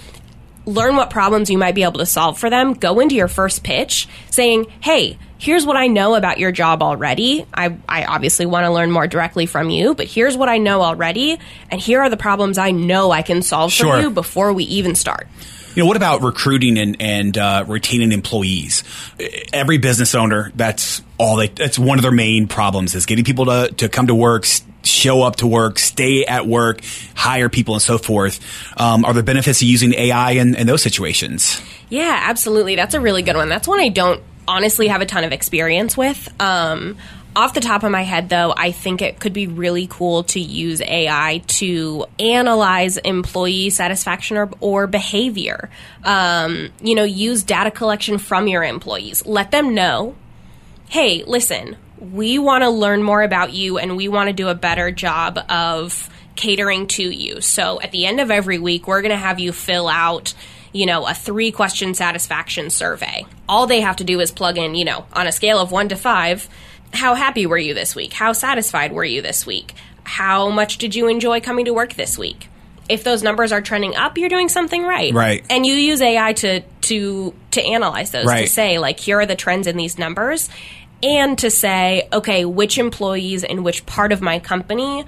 learn 0.66 0.96
what 0.96 1.10
problems 1.10 1.50
you 1.50 1.58
might 1.58 1.74
be 1.76 1.82
able 1.84 2.00
to 2.00 2.06
solve 2.06 2.38
for 2.38 2.50
them, 2.50 2.74
go 2.74 3.00
into 3.00 3.16
your 3.16 3.28
first 3.28 3.64
pitch 3.64 4.08
saying, 4.30 4.68
hey, 4.80 5.18
here's 5.40 5.66
what 5.66 5.76
I 5.76 5.88
know 5.88 6.14
about 6.14 6.38
your 6.38 6.52
job 6.52 6.84
already. 6.84 7.46
I, 7.52 7.76
I 7.90 8.04
obviously 8.06 8.46
want 8.46 8.66
to 8.66 8.70
learn 8.72 8.92
more 8.92 9.08
directly 9.08 9.48
from 9.48 9.72
you, 9.72 9.96
but 9.96 10.06
here's 10.06 10.38
what 10.38 10.50
I 10.50 10.60
know 10.60 10.82
already, 10.84 11.40
and 11.72 11.82
here 11.82 12.02
are 12.02 12.10
the 12.12 12.18
problems 12.18 12.60
I 12.60 12.70
know 12.72 13.10
I 13.12 13.24
can 13.24 13.42
solve 13.42 13.72
Sure. 13.72 13.96
for 13.96 14.02
you 14.02 14.10
before 14.12 14.54
we 14.54 14.66
even 14.66 14.94
start. 14.94 15.28
You 15.74 15.84
know, 15.84 15.88
what 15.88 15.96
about 15.98 16.22
recruiting 16.22 16.78
and, 16.78 16.98
and 17.02 17.38
uh, 17.38 17.64
retaining 17.66 18.12
employees? 18.12 18.84
Every 19.54 19.78
business 19.78 20.14
owner, 20.16 20.52
that's 20.54 21.02
all 21.22 21.36
they, 21.36 21.50
that's 21.50 21.78
one 21.78 22.00
of 22.00 22.02
their 22.02 22.12
main 22.12 22.48
problems 22.48 22.96
is 22.96 23.06
getting 23.06 23.24
people 23.24 23.46
to, 23.46 23.72
to 23.78 23.88
come 23.88 24.08
to 24.08 24.16
work, 24.16 24.44
show 24.84 25.22
up 25.22 25.36
to 25.36 25.46
work, 25.46 25.78
stay 25.78 26.26
at 26.26 26.48
work, 26.48 26.82
hire 27.16 27.48
people 27.48 27.76
and 27.76 27.82
so 27.82 28.00
forth. 28.00 28.40
Um, 28.76 29.06
are 29.06 29.14
there 29.14 29.22
benefits 29.22 29.62
of 29.62 29.68
using 29.68 29.94
AI 29.94 30.32
in, 30.32 30.56
in 30.56 30.66
those 30.66 30.82
situations? 30.82 31.62
Yeah, 31.90 32.20
absolutely. 32.24 32.76
That's 32.76 32.96
a 32.96 33.00
really 33.00 33.22
good 33.22 33.36
one. 33.36 33.50
That's 33.50 33.68
one 33.68 33.80
I 33.80 33.90
don't 33.90 34.24
honestly 34.48 34.88
have 34.88 35.02
a 35.02 35.06
ton 35.06 35.24
of 35.24 35.32
experience 35.32 35.96
with. 35.96 36.28
Um, 36.42 36.98
off 37.36 37.54
the 37.54 37.62
top 37.62 37.84
of 37.84 37.92
my 37.92 38.02
head, 38.02 38.28
though, 38.30 38.52
I 38.58 38.72
think 38.72 39.04
it 39.04 39.20
could 39.20 39.32
be 39.32 39.46
really 39.46 39.86
cool 39.88 40.24
to 40.24 40.40
use 40.40 40.82
AI 40.82 41.44
to 41.48 42.08
analyze 42.18 42.98
employee 42.98 43.70
satisfaction 43.70 44.38
or, 44.38 44.50
or 44.60 44.88
behavior. 44.88 45.70
Um, 46.04 46.72
you 46.82 46.96
know, 46.96 47.04
use 47.04 47.44
data 47.44 47.70
collection 47.70 48.18
from 48.18 48.48
your 48.48 48.64
employees. 48.64 49.24
Let 49.24 49.52
them 49.52 49.76
know 49.76 50.16
hey, 50.92 51.24
listen, 51.26 51.78
we 51.98 52.38
want 52.38 52.64
to 52.64 52.70
learn 52.70 53.02
more 53.02 53.24
about 53.24 53.54
you 53.54 53.78
and 53.78 53.96
we 53.96 54.10
want 54.10 54.28
to 54.28 54.34
do 54.34 54.50
a 54.50 54.56
better 54.56 54.92
job 54.92 55.40
of 55.50 56.10
catering 56.36 56.86
to 56.86 57.04
you. 57.04 57.40
So 57.40 57.80
at 57.80 57.92
the 57.92 58.06
end 58.06 58.20
of 58.20 58.30
every 58.30 58.60
week, 58.60 58.88
we're 58.88 59.02
going 59.02 59.12
to 59.12 59.18
have 59.18 59.40
you 59.40 59.54
fill 59.54 59.88
out, 59.88 60.34
you 60.74 60.86
know, 60.86 61.08
a 61.08 61.14
three 61.14 61.54
question 61.54 61.94
satisfaction 61.94 62.70
survey. 62.70 63.26
All 63.48 63.68
they 63.68 63.80
have 63.80 63.96
to 63.98 64.04
do 64.04 64.20
is 64.20 64.32
plug 64.32 64.58
in, 64.58 64.76
you 64.76 64.84
know, 64.84 65.06
on 65.14 65.28
a 65.28 65.32
scale 65.32 65.60
of 65.60 65.72
one 65.72 65.88
to 65.88 65.96
five, 65.96 66.50
how 66.92 67.16
happy 67.16 67.46
were 67.46 67.58
you 67.58 67.74
this 67.74 67.96
week? 67.96 68.12
How 68.12 68.34
satisfied 68.34 68.92
were 68.92 69.06
you 69.06 69.22
this 69.22 69.46
week? 69.46 69.74
How 70.04 70.50
much 70.50 70.78
did 70.78 70.94
you 70.94 71.08
enjoy 71.08 71.40
coming 71.40 71.66
to 71.66 71.74
work 71.74 71.94
this 71.94 72.18
week? 72.18 72.50
if 72.90 73.06
those 73.06 73.24
numbers 73.24 73.54
are 73.54 73.62
trending 73.62 73.96
up, 73.96 74.18
you're 74.18 74.28
doing 74.28 74.50
something 74.50 74.84
right. 74.84 75.14
Right. 75.14 75.46
And 75.50 75.66
you 75.66 75.76
use 75.76 76.02
AI 76.02 76.34
to 76.34 76.60
to 76.62 77.34
to 77.52 77.64
analyze 77.64 78.12
those 78.12 78.26
Right. 78.26 78.42
to 78.42 78.52
say 78.52 78.80
like 78.80 79.00
here 79.00 79.22
are 79.22 79.26
the 79.26 79.36
trends 79.36 79.66
in 79.68 79.78
these 79.78 79.98
numbers 79.98 80.50
and 81.04 81.38
to 81.40 81.50
say 81.50 82.08
okay, 82.14 82.46
which 82.46 82.78
employees 82.78 83.44
in 83.44 83.64
which 83.64 83.86
part 83.86 84.12
of 84.12 84.22
my 84.22 84.40
company 84.40 85.06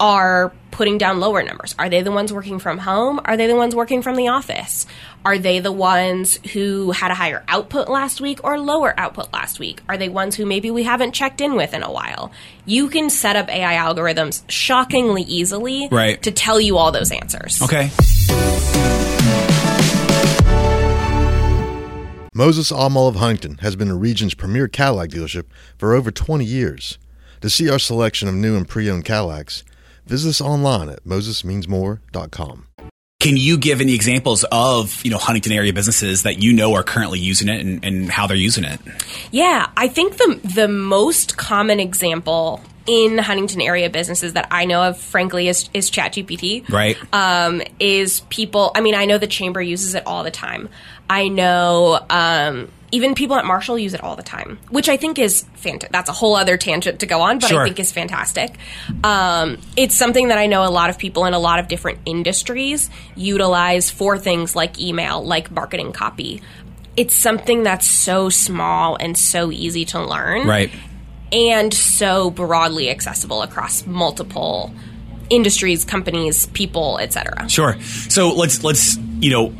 are 0.00 0.52
putting 0.72 0.98
down 0.98 1.20
lower 1.20 1.40
numbers? 1.42 1.72
Are 1.78 1.88
they 1.88 2.02
the 2.02 2.10
ones 2.10 2.32
working 2.32 2.58
from 2.58 2.78
home? 2.78 3.20
Are 3.24 3.36
they 3.36 3.46
the 3.46 3.54
ones 3.54 3.76
working 3.76 4.02
from 4.02 4.16
the 4.16 4.26
office? 4.28 4.86
Are 5.24 5.38
they 5.38 5.60
the 5.60 5.70
ones 5.70 6.34
who 6.52 6.90
had 6.90 7.12
a 7.12 7.14
higher 7.14 7.44
output 7.46 7.88
last 7.88 8.20
week 8.20 8.42
or 8.42 8.58
lower 8.58 8.92
output 8.98 9.32
last 9.32 9.60
week? 9.60 9.80
Are 9.88 9.96
they 9.96 10.08
ones 10.08 10.34
who 10.34 10.44
maybe 10.46 10.70
we 10.72 10.82
haven't 10.82 11.12
checked 11.12 11.40
in 11.40 11.54
with 11.54 11.74
in 11.74 11.84
a 11.84 11.92
while? 11.92 12.32
You 12.66 12.88
can 12.88 13.08
set 13.08 13.36
up 13.36 13.48
AI 13.48 13.76
algorithms 13.76 14.42
shockingly 14.48 15.22
easily 15.22 15.88
Right. 15.92 16.20
to 16.24 16.32
tell 16.32 16.60
you 16.60 16.76
all 16.76 16.90
those 16.90 17.12
answers. 17.12 17.62
Okay. 17.62 17.90
Moses 22.36 22.72
Auto 22.72 22.88
Mall 22.88 23.06
of 23.06 23.14
Huntington 23.14 23.58
has 23.58 23.76
been 23.76 23.86
the 23.86 23.94
region's 23.94 24.34
premier 24.34 24.66
Cadillac 24.66 25.10
dealership 25.10 25.44
for 25.78 25.94
over 25.94 26.10
20 26.10 26.44
years. 26.44 26.98
To 27.42 27.48
see 27.48 27.70
our 27.70 27.78
selection 27.78 28.26
of 28.26 28.34
new 28.34 28.56
and 28.56 28.66
pre-owned 28.66 29.04
Cadillacs, 29.04 29.62
visit 30.04 30.30
us 30.30 30.40
online 30.40 30.88
at 30.88 31.04
mosesmeansmore.com. 31.04 32.66
Can 33.20 33.36
you 33.36 33.56
give 33.56 33.80
any 33.80 33.94
examples 33.94 34.44
of 34.50 35.04
you 35.04 35.12
know 35.12 35.18
Huntington 35.18 35.52
area 35.52 35.72
businesses 35.72 36.24
that 36.24 36.42
you 36.42 36.52
know 36.52 36.74
are 36.74 36.82
currently 36.82 37.20
using 37.20 37.48
it 37.48 37.64
and, 37.64 37.84
and 37.84 38.10
how 38.10 38.26
they're 38.26 38.36
using 38.36 38.64
it? 38.64 38.80
Yeah, 39.30 39.70
I 39.76 39.86
think 39.86 40.16
the 40.16 40.40
the 40.56 40.66
most 40.66 41.36
common 41.36 41.78
example 41.78 42.60
in 42.86 43.16
the 43.16 43.22
Huntington 43.22 43.60
area 43.60 43.88
businesses 43.90 44.34
that 44.34 44.48
I 44.50 44.64
know 44.66 44.82
of, 44.82 44.98
frankly, 44.98 45.48
is 45.48 45.70
is 45.72 45.90
ChatGPT. 45.90 46.68
Right. 46.70 46.96
Um, 47.12 47.62
is 47.80 48.20
people? 48.28 48.72
I 48.74 48.80
mean, 48.80 48.94
I 48.94 49.04
know 49.06 49.18
the 49.18 49.26
chamber 49.26 49.62
uses 49.62 49.94
it 49.94 50.02
all 50.06 50.22
the 50.24 50.30
time. 50.30 50.68
I 51.08 51.28
know 51.28 51.98
um, 52.10 52.70
even 52.90 53.14
people 53.14 53.36
at 53.36 53.44
Marshall 53.44 53.78
use 53.78 53.92
it 53.92 54.02
all 54.02 54.16
the 54.16 54.22
time, 54.22 54.58
which 54.70 54.88
I 54.88 54.96
think 54.96 55.18
is 55.18 55.42
fantastic. 55.54 55.92
That's 55.92 56.08
a 56.08 56.12
whole 56.12 56.36
other 56.36 56.56
tangent 56.56 57.00
to 57.00 57.06
go 57.06 57.20
on, 57.20 57.38
but 57.40 57.48
Sure. 57.48 57.62
I 57.62 57.64
think 57.64 57.78
is 57.80 57.92
fantastic. 57.92 58.54
Um, 59.02 59.58
it's 59.76 59.94
something 59.94 60.28
that 60.28 60.38
I 60.38 60.46
know 60.46 60.64
a 60.66 60.70
lot 60.70 60.90
of 60.90 60.98
people 60.98 61.24
in 61.26 61.34
a 61.34 61.38
lot 61.38 61.58
of 61.58 61.68
different 61.68 61.98
industries 62.06 62.88
utilize 63.16 63.90
for 63.90 64.16
things 64.18 64.54
like 64.56 64.78
email, 64.80 65.22
like 65.24 65.50
marketing 65.50 65.92
copy. 65.92 66.40
It's 66.96 67.14
something 67.14 67.64
that's 67.64 67.86
so 67.86 68.28
small 68.28 68.96
and 68.96 69.18
so 69.18 69.50
easy 69.50 69.84
to 69.86 70.02
learn 70.02 70.46
Right. 70.46 70.70
And 71.32 71.72
so 71.72 72.30
broadly 72.30 72.90
accessible 72.90 73.42
across 73.42 73.86
multiple 73.86 74.72
industries, 75.30 75.84
companies, 75.84 76.46
people, 76.46 76.98
etc. 76.98 77.48
Sure. 77.48 77.80
So 77.80 78.34
let's 78.34 78.62
let's 78.64 78.96
you 79.20 79.30
know. 79.30 79.54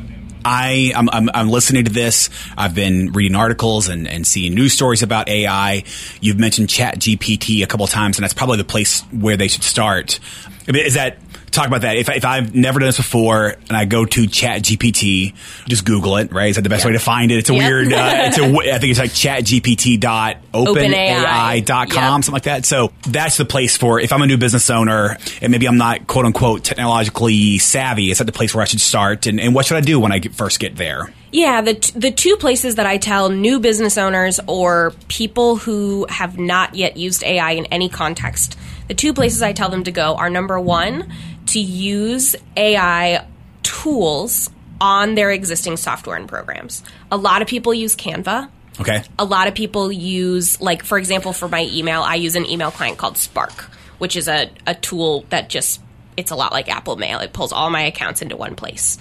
I, 0.47 0.93
I'm, 0.95 1.09
I'm, 1.09 1.27
I'm 1.33 1.49
listening 1.49 1.85
to 1.85 1.91
this. 1.91 2.29
I've 2.55 2.75
been 2.75 3.13
reading 3.13 3.35
articles 3.35 3.89
and, 3.89 4.07
and 4.07 4.27
seeing 4.27 4.53
news 4.53 4.73
stories 4.73 5.01
about 5.01 5.27
AI. 5.27 5.83
You've 6.21 6.37
mentioned 6.37 6.69
Chat 6.69 6.99
GPT 6.99 7.63
a 7.63 7.65
couple 7.65 7.87
times, 7.87 8.19
and 8.19 8.23
that's 8.23 8.35
probably 8.35 8.57
the 8.57 8.63
place 8.63 9.01
where 9.11 9.37
they 9.37 9.47
should 9.47 9.63
start. 9.63 10.19
I 10.67 10.71
mean, 10.71 10.85
is 10.85 10.93
that 10.93 11.17
talk 11.55 11.67
about 11.67 11.81
that? 11.81 11.97
If, 11.97 12.09
if 12.09 12.25
I've 12.25 12.53
never 12.53 12.79
done 12.79 12.87
this 12.89 12.97
before 12.97 13.55
and 13.67 13.71
I 13.77 13.85
go 13.85 14.05
to 14.05 14.27
Chat 14.27 14.61
GPT, 14.63 15.33
just 15.67 15.85
Google 15.85 16.17
it, 16.17 16.31
right? 16.31 16.49
Is 16.49 16.55
that 16.57 16.61
the 16.63 16.69
best 16.69 16.85
way 16.85 16.91
to 16.91 16.99
find 16.99 17.31
it? 17.31 17.37
It's 17.39 17.49
a 17.49 17.53
Yep. 17.53 17.63
weird. 17.63 17.93
Uh, 17.93 17.97
it's 18.27 18.37
a. 18.37 18.43
I 18.73 18.77
think 18.79 18.91
it's 18.91 18.99
like 18.99 19.11
ChatGPT.openai.com, 19.11 20.65
OpenAI. 20.65 22.23
something 22.23 22.33
like 22.33 22.43
that. 22.43 22.65
So 22.65 22.91
that's 23.07 23.37
the 23.37 23.45
place 23.45 23.77
for 23.77 23.99
if 23.99 24.11
I'm 24.13 24.21
a 24.21 24.27
new 24.27 24.37
business 24.37 24.69
owner 24.69 25.17
and 25.41 25.51
maybe 25.51 25.67
I'm 25.67 25.77
not 25.77 26.07
quote 26.07 26.25
unquote 26.25 26.63
technologically 26.63 27.57
savvy. 27.57 28.11
Is 28.11 28.17
that 28.19 28.25
the 28.25 28.31
place 28.31 28.53
where 28.53 28.61
I 28.61 28.65
should 28.65 28.81
start? 28.81 29.25
And, 29.27 29.39
and 29.39 29.53
what 29.55 29.65
should 29.65 29.77
I 29.77 29.81
do 29.81 29.99
when 29.99 30.11
I 30.11 30.19
get, 30.19 30.33
first 30.35 30.59
get 30.59 30.75
there? 30.75 31.13
Yeah, 31.31 31.61
the 31.61 31.73
t- 31.75 31.99
the 31.99 32.11
two 32.11 32.37
places 32.37 32.75
that 32.75 32.85
I 32.85 32.97
tell 32.97 33.29
new 33.29 33.59
business 33.59 33.97
owners 33.97 34.39
or 34.47 34.93
people 35.09 35.57
who 35.57 36.05
have 36.09 36.37
not 36.37 36.75
yet 36.75 36.95
used 36.97 37.23
AI 37.23 37.51
in 37.51 37.65
any 37.67 37.89
context, 37.89 38.57
the 38.87 38.93
two 38.93 39.13
places 39.13 39.41
I 39.41 39.51
tell 39.51 39.69
them 39.69 39.83
to 39.83 39.91
go 39.91 40.15
are 40.15 40.29
number 40.29 40.57
one, 40.59 41.11
to 41.47 41.59
use 41.59 42.35
AI 42.57 43.25
tools 43.63 44.49
on 44.81 45.15
their 45.15 45.31
existing 45.31 45.77
software 45.77 46.15
and 46.17 46.27
programs. 46.27 46.83
A 47.11 47.17
lot 47.17 47.41
of 47.41 47.47
people 47.47 47.73
use 47.73 47.95
Canva. 47.95 48.49
Okay. 48.77 49.03
a 49.17 49.23
lot 49.23 49.47
of 49.47 49.55
people 49.55 49.89
use 49.89 50.59
like 50.59 50.83
for 50.83 50.97
example 50.97 51.31
for 51.31 51.47
my 51.47 51.63
email 51.71 52.01
i 52.01 52.15
use 52.15 52.35
an 52.35 52.45
email 52.45 52.71
client 52.71 52.97
called 52.97 53.17
spark 53.17 53.69
which 53.99 54.17
is 54.17 54.27
a, 54.27 54.51
a 54.67 54.75
tool 54.75 55.23
that 55.29 55.47
just 55.47 55.79
it's 56.17 56.29
a 56.29 56.35
lot 56.35 56.51
like 56.51 56.67
apple 56.67 56.97
mail 56.97 57.19
it 57.19 57.31
pulls 57.31 57.53
all 57.53 57.69
my 57.69 57.83
accounts 57.83 58.21
into 58.21 58.35
one 58.35 58.53
place 58.53 58.97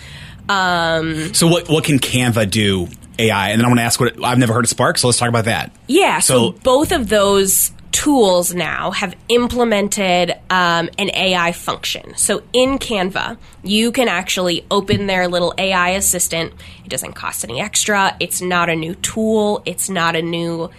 um, 0.49 1.35
So 1.35 1.49
what 1.49 1.69
what 1.69 1.83
can 1.83 1.99
Canva 1.99 2.49
do 2.51 2.87
AI? 3.19 3.51
And 3.51 3.61
then 3.61 3.65
I 3.65 3.69
want 3.69 3.79
to 3.81 3.85
ask 3.85 3.99
what 3.99 4.23
I've 4.25 4.39
never 4.39 4.53
heard 4.53 4.65
of 4.65 4.69
Spark. 4.69 4.99
So 4.99 5.09
let's 5.09 5.19
talk 5.19 5.29
about 5.29 5.47
that. 5.47 5.73
yeah 5.89 6.21
so, 6.21 6.53
So- 6.53 6.59
both 6.63 6.93
of 6.93 7.09
those 7.09 7.73
tools 7.95 8.53
now 8.53 8.91
have 8.91 9.15
implemented 9.29 10.33
um, 10.51 10.91
an 10.99 11.11
ai 11.15 11.53
function. 11.53 12.17
So 12.17 12.43
in 12.53 12.81
canva 12.81 13.39
you 13.63 13.93
can 13.93 14.09
actually 14.09 14.67
open 14.69 15.07
their 15.07 15.29
little 15.29 15.55
ai 15.57 15.91
assistant. 15.91 16.53
It 16.85 16.89
doesn't 16.89 17.13
cost 17.13 17.45
any 17.45 17.61
extra. 17.61 18.17
It's 18.19 18.43
not 18.43 18.69
a 18.69 18.75
new 18.75 18.97
tool. 18.97 19.63
It's 19.65 19.89
not 19.89 20.17
a 20.17 20.23
new 20.23 20.71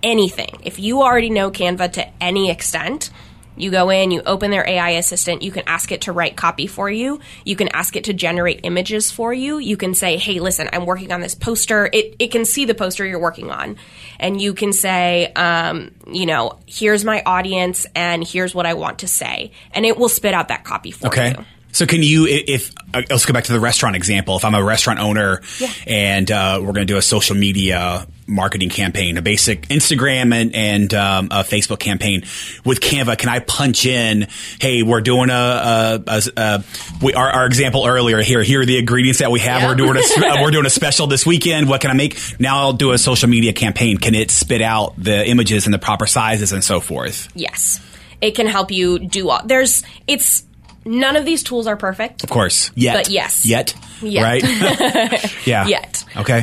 anything. 0.00 0.60
If 0.62 0.78
you 0.78 1.02
already 1.02 1.28
know 1.28 1.50
Canva 1.50 1.92
to 1.94 2.08
any 2.22 2.50
extent, 2.50 3.10
you 3.56 3.70
go 3.70 3.90
in, 3.90 4.10
you 4.10 4.22
open 4.24 4.50
their 4.50 4.66
AI 4.66 4.90
assistant, 4.90 5.42
you 5.42 5.50
can 5.50 5.64
ask 5.66 5.92
it 5.92 6.02
to 6.02 6.12
write 6.12 6.36
copy 6.36 6.66
for 6.66 6.90
you, 6.90 7.20
you 7.44 7.56
can 7.56 7.68
ask 7.68 7.96
it 7.96 8.04
to 8.04 8.12
generate 8.12 8.60
images 8.62 9.10
for 9.10 9.32
you, 9.32 9.58
you 9.58 9.76
can 9.76 9.94
say, 9.94 10.16
hey, 10.16 10.40
listen, 10.40 10.68
I'm 10.72 10.86
working 10.86 11.12
on 11.12 11.20
this 11.20 11.34
poster. 11.34 11.88
It, 11.92 12.16
it 12.18 12.28
can 12.28 12.44
see 12.44 12.64
the 12.64 12.74
poster 12.74 13.04
you're 13.06 13.18
working 13.20 13.50
on. 13.50 13.76
And 14.18 14.40
you 14.40 14.54
can 14.54 14.72
say, 14.72 15.32
um, 15.34 15.92
you 16.10 16.26
know, 16.26 16.58
here's 16.66 17.04
my 17.04 17.22
audience 17.24 17.86
and 17.94 18.26
here's 18.26 18.54
what 18.54 18.66
I 18.66 18.74
want 18.74 19.00
to 19.00 19.08
say. 19.08 19.52
And 19.72 19.84
it 19.86 19.96
will 19.96 20.08
spit 20.08 20.34
out 20.34 20.48
that 20.48 20.64
copy 20.64 20.90
for 20.90 21.06
you. 21.06 21.08
Okay. 21.08 21.34
you. 21.38 21.44
So 21.72 21.86
can 21.86 22.02
you, 22.02 22.26
if 22.28 22.72
uh, 22.92 23.02
let's 23.08 23.26
go 23.26 23.32
back 23.32 23.44
to 23.44 23.52
the 23.52 23.60
restaurant 23.60 23.94
example. 23.94 24.36
If 24.36 24.44
I'm 24.44 24.54
a 24.54 24.62
restaurant 24.62 24.98
owner 24.98 25.40
Yeah. 25.60 25.72
and 25.86 26.30
uh, 26.30 26.58
we're 26.60 26.72
going 26.72 26.86
to 26.86 26.92
do 26.92 26.96
a 26.96 27.02
social 27.02 27.36
media 27.36 28.06
marketing 28.30 28.70
campaign, 28.70 29.18
a 29.18 29.22
basic 29.22 29.68
Instagram 29.68 30.32
and 30.32 30.54
and 30.54 30.94
um, 30.94 31.26
a 31.26 31.42
Facebook 31.42 31.80
campaign 31.80 32.22
with 32.64 32.80
Canva, 32.80 33.18
can 33.18 33.28
I 33.28 33.40
punch 33.40 33.86
in? 33.86 34.28
Hey, 34.60 34.82
we're 34.82 35.00
doing 35.00 35.30
a, 35.30 35.32
a, 35.32 36.02
a, 36.06 36.22
a 36.36 36.64
we, 37.02 37.14
our, 37.14 37.28
our 37.28 37.46
example 37.46 37.86
earlier 37.86 38.22
here. 38.22 38.42
Here 38.42 38.62
are 38.62 38.66
the 38.66 38.78
ingredients 38.78 39.18
that 39.18 39.30
we 39.30 39.40
have. 39.40 39.62
Yep. 39.62 39.68
We're 39.68 39.74
doing 39.74 39.96
a 39.96 40.00
uh, 40.26 40.42
we're 40.42 40.50
doing 40.50 40.66
a 40.66 40.70
special 40.70 41.06
this 41.06 41.26
weekend. 41.26 41.68
What 41.68 41.80
can 41.80 41.90
I 41.90 41.94
make? 41.94 42.18
Now 42.38 42.58
I'll 42.60 42.72
do 42.72 42.92
a 42.92 42.98
social 42.98 43.28
media 43.28 43.52
campaign. 43.52 43.98
Can 43.98 44.14
it 44.14 44.30
spit 44.30 44.62
out 44.62 44.94
the 44.96 45.28
images 45.28 45.66
and 45.66 45.74
the 45.74 45.78
proper 45.78 46.06
sizes 46.06 46.52
and 46.52 46.62
so 46.62 46.80
forth? 46.80 47.28
Yes. 47.34 47.80
It 48.20 48.32
can 48.34 48.46
help 48.46 48.70
you 48.70 48.98
do 48.98 49.30
all. 49.30 49.40
There's, 49.44 49.82
it's, 50.06 50.44
none 50.84 51.16
of 51.16 51.24
these 51.24 51.42
tools 51.42 51.66
are 51.66 51.76
perfect. 51.76 52.22
Of 52.22 52.30
course. 52.30 52.70
Yet. 52.74 52.94
But 52.94 53.10
yes. 53.10 53.46
Yet. 53.46 53.74
Yet. 54.02 54.22
Right. 54.22 54.42
yeah. 55.46 55.66
Yet. 55.66 56.04
Okay. 56.16 56.40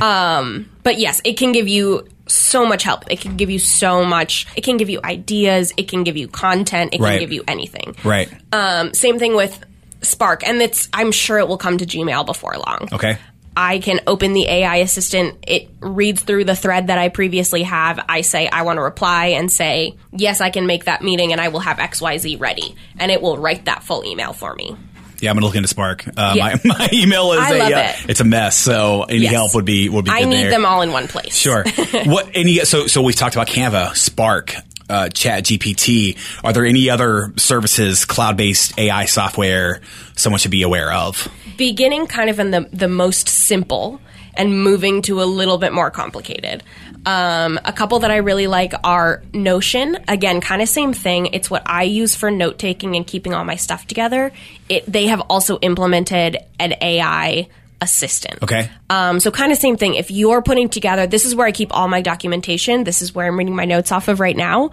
But 0.88 1.00
yes, 1.00 1.20
it 1.26 1.36
can 1.38 1.52
give 1.52 1.68
you 1.68 2.08
so 2.28 2.66
much 2.66 2.84
help. 2.84 3.12
It 3.12 3.20
can 3.20 3.36
give 3.36 3.50
you 3.50 3.60
so 3.60 4.06
much. 4.06 4.48
It 4.56 4.62
can 4.64 4.78
give 4.78 4.90
you 4.90 5.02
ideas. 5.04 5.74
It 5.76 5.90
can 5.90 6.06
give 6.06 6.16
you 6.16 6.30
content. 6.30 6.94
It 6.94 7.02
Right. 7.02 7.12
can 7.12 7.20
give 7.20 7.34
you 7.34 7.44
anything. 7.46 7.94
right. 8.06 8.30
Um, 8.54 8.94
same 8.94 9.20
thing 9.20 9.36
with 9.36 9.60
Spark, 10.02 10.48
and 10.48 10.62
it's. 10.62 10.88
I'm 10.94 11.12
sure 11.12 11.40
it 11.40 11.50
will 11.50 11.58
come 11.58 11.78
to 11.80 11.86
Gmail 11.86 12.26
before 12.26 12.56
long. 12.56 12.88
okay. 12.94 13.18
I 13.58 13.80
can 13.80 14.00
open 14.08 14.32
the 14.32 14.48
AI 14.48 14.78
assistant. 14.78 15.36
It 15.46 15.68
reads 15.82 16.22
through 16.22 16.46
the 16.46 16.56
thread 16.56 16.88
that 16.88 17.00
I 17.00 17.10
previously 17.10 17.64
have. 17.64 18.00
I 18.08 18.22
say 18.22 18.48
I 18.48 18.62
want 18.62 18.78
to 18.78 18.82
reply 18.84 19.26
and 19.38 19.52
say 19.52 19.98
yes, 20.14 20.40
I 20.40 20.52
can 20.52 20.68
make 20.68 20.86
that 20.86 21.02
meeting, 21.02 21.34
and 21.34 21.42
I 21.42 21.50
will 21.50 21.60
have 21.60 21.80
X 21.80 22.00
Y 22.00 22.18
Z 22.18 22.36
ready, 22.38 22.76
and 22.98 23.12
it 23.12 23.22
will 23.22 23.38
write 23.38 23.66
that 23.66 23.84
full 23.84 24.06
email 24.06 24.32
for 24.32 24.56
me. 24.56 24.76
Yeah, 25.20 25.30
I'm 25.32 25.36
gonna 25.36 25.46
look 25.46 25.56
into 25.56 25.68
Spark. 25.68 26.06
Uh, 26.08 26.36
my, 26.38 26.56
my 26.66 26.90
email 26.94 27.34
is 27.34 27.40
a 27.40 27.64
uh, 27.64 27.70
it. 27.70 28.10
it's 28.10 28.20
a 28.20 28.24
mess. 28.24 28.56
So 28.58 29.04
any 29.04 29.22
Yes. 29.22 29.34
help 29.34 29.56
would 29.56 29.66
be 29.66 29.90
would 29.90 30.06
be. 30.06 30.12
I 30.12 30.24
need 30.24 30.44
there. 30.44 30.52
them 30.52 30.66
all 30.66 30.82
in 30.82 30.92
one 30.92 31.08
place. 31.08 31.36
Sure. 31.36 31.64
what 32.06 32.30
any? 32.34 32.58
So 32.66 32.88
so 32.88 33.02
we've 33.02 33.16
talked 33.16 33.36
about 33.36 33.48
Canva, 33.48 33.96
Spark, 33.96 34.54
uh, 34.90 35.10
Chat 35.10 35.44
GPT. 35.46 36.18
Are 36.44 36.54
there 36.54 36.66
any 36.66 36.90
other 36.90 37.34
services, 37.38 38.06
cloud 38.06 38.38
based 38.38 38.78
AI 38.78 39.06
software, 39.06 39.82
someone 40.16 40.40
should 40.40 40.52
be 40.52 40.64
aware 40.64 40.92
of? 40.92 41.28
beginning 41.58 42.06
kind 42.06 42.30
of 42.30 42.40
in 42.40 42.52
the 42.52 42.70
the 42.72 42.88
most 42.88 43.28
simple 43.28 44.00
and 44.36 44.62
moving 44.64 45.02
to 45.02 45.20
a 45.22 45.26
little 45.26 45.58
bit 45.58 45.74
more 45.74 45.90
complicated. 45.90 46.62
Um, 47.06 47.60
a 47.64 47.72
couple 47.72 48.00
that 48.00 48.12
I 48.12 48.18
really 48.18 48.48
like 48.48 48.74
are 48.84 49.24
Notion. 49.34 49.98
Again, 50.08 50.42
kind 50.42 50.62
of 50.62 50.70
same 50.70 50.94
thing. 50.94 51.28
It's 51.28 51.50
what 51.50 51.64
I 51.66 51.84
use 51.84 52.16
for 52.16 52.30
note 52.32 52.60
taking 52.60 52.96
and 52.96 53.06
keeping 53.06 53.34
all 53.34 53.44
my 53.44 53.56
stuff 53.56 53.88
together. 53.88 54.32
It, 54.70 54.92
they 54.92 55.08
have 55.08 55.22
also 55.22 55.58
implemented 55.60 56.38
an 56.60 56.76
AI 56.82 57.48
assistant. 57.82 58.42
Okay. 58.44 58.70
Um, 58.90 59.20
so 59.20 59.32
kind 59.32 59.52
of 59.52 59.58
same 59.58 59.78
thing. 59.78 59.96
If 59.96 60.12
you're 60.12 60.42
putting 60.42 60.70
together, 60.70 61.08
this 61.08 61.26
is 61.26 61.36
where 61.36 61.48
I 61.48 61.52
keep 61.52 61.76
all 61.76 61.88
my 61.88 62.02
documentation. 62.02 62.84
This 62.84 63.02
is 63.02 63.14
where 63.14 63.28
I'm 63.28 63.38
reading 63.38 63.56
my 63.56 63.66
notes 63.66 63.92
off 63.92 64.08
of 64.08 64.20
right 64.20 64.36
now. 64.36 64.72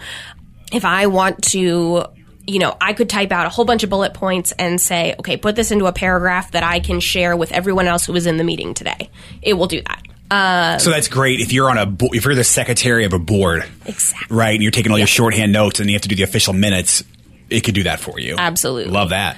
If 0.72 0.84
I 0.84 1.06
want 1.06 1.42
to 1.50 2.06
you 2.46 2.58
know, 2.58 2.76
I 2.80 2.92
could 2.92 3.08
type 3.08 3.32
out 3.32 3.46
a 3.46 3.48
whole 3.48 3.64
bunch 3.64 3.84
of 3.84 3.90
bullet 3.90 4.14
points 4.14 4.52
and 4.52 4.80
say, 4.80 5.14
okay, 5.18 5.36
put 5.36 5.56
this 5.56 5.70
into 5.70 5.86
a 5.86 5.92
paragraph 5.92 6.52
that 6.52 6.62
I 6.62 6.80
can 6.80 7.00
share 7.00 7.36
with 7.36 7.52
everyone 7.52 7.86
else 7.86 8.04
who 8.04 8.12
was 8.12 8.26
in 8.26 8.36
the 8.36 8.44
meeting 8.44 8.74
today. 8.74 9.10
It 9.40 9.54
will 9.54 9.66
do 9.66 9.80
that. 9.80 10.02
So 10.30 10.90
that's 10.90 11.08
great 11.08 11.40
if 11.40 11.52
you're 11.52 11.70
on 11.70 11.78
a 11.78 11.86
bo- 11.86 12.08
if 12.12 12.24
you're 12.24 12.34
the 12.34 12.44
secretary 12.44 13.04
of 13.04 13.12
a 13.12 13.18
board, 13.18 13.64
Exactly. 13.86 14.36
right? 14.36 14.54
And 14.54 14.62
you're 14.62 14.72
taking 14.72 14.90
all 14.92 14.98
your 14.98 15.06
shorthand 15.06 15.52
notes, 15.52 15.80
and 15.80 15.88
you 15.88 15.94
have 15.94 16.02
to 16.02 16.08
do 16.08 16.16
the 16.16 16.22
official 16.24 16.52
minutes. 16.52 17.04
It 17.50 17.60
could 17.60 17.74
do 17.74 17.82
that 17.84 18.00
for 18.00 18.18
you. 18.18 18.36
Absolutely. 18.38 18.90
love 18.92 19.10
that. 19.10 19.36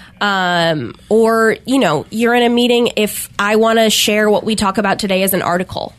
or 1.11 1.57
you 1.67 1.79
know 1.79 2.07
you're 2.11 2.35
in 2.35 2.43
a 2.45 2.49
meeting 2.49 2.91
if 2.97 3.29
i 3.39 3.57
want 3.57 3.79
to 3.79 3.91
share 3.91 4.31
what 4.31 4.45
we 4.45 4.55
talk 4.57 4.79
about 4.79 4.99
today 4.99 5.23
as 5.23 5.35
an 5.35 5.43
article 5.43 5.93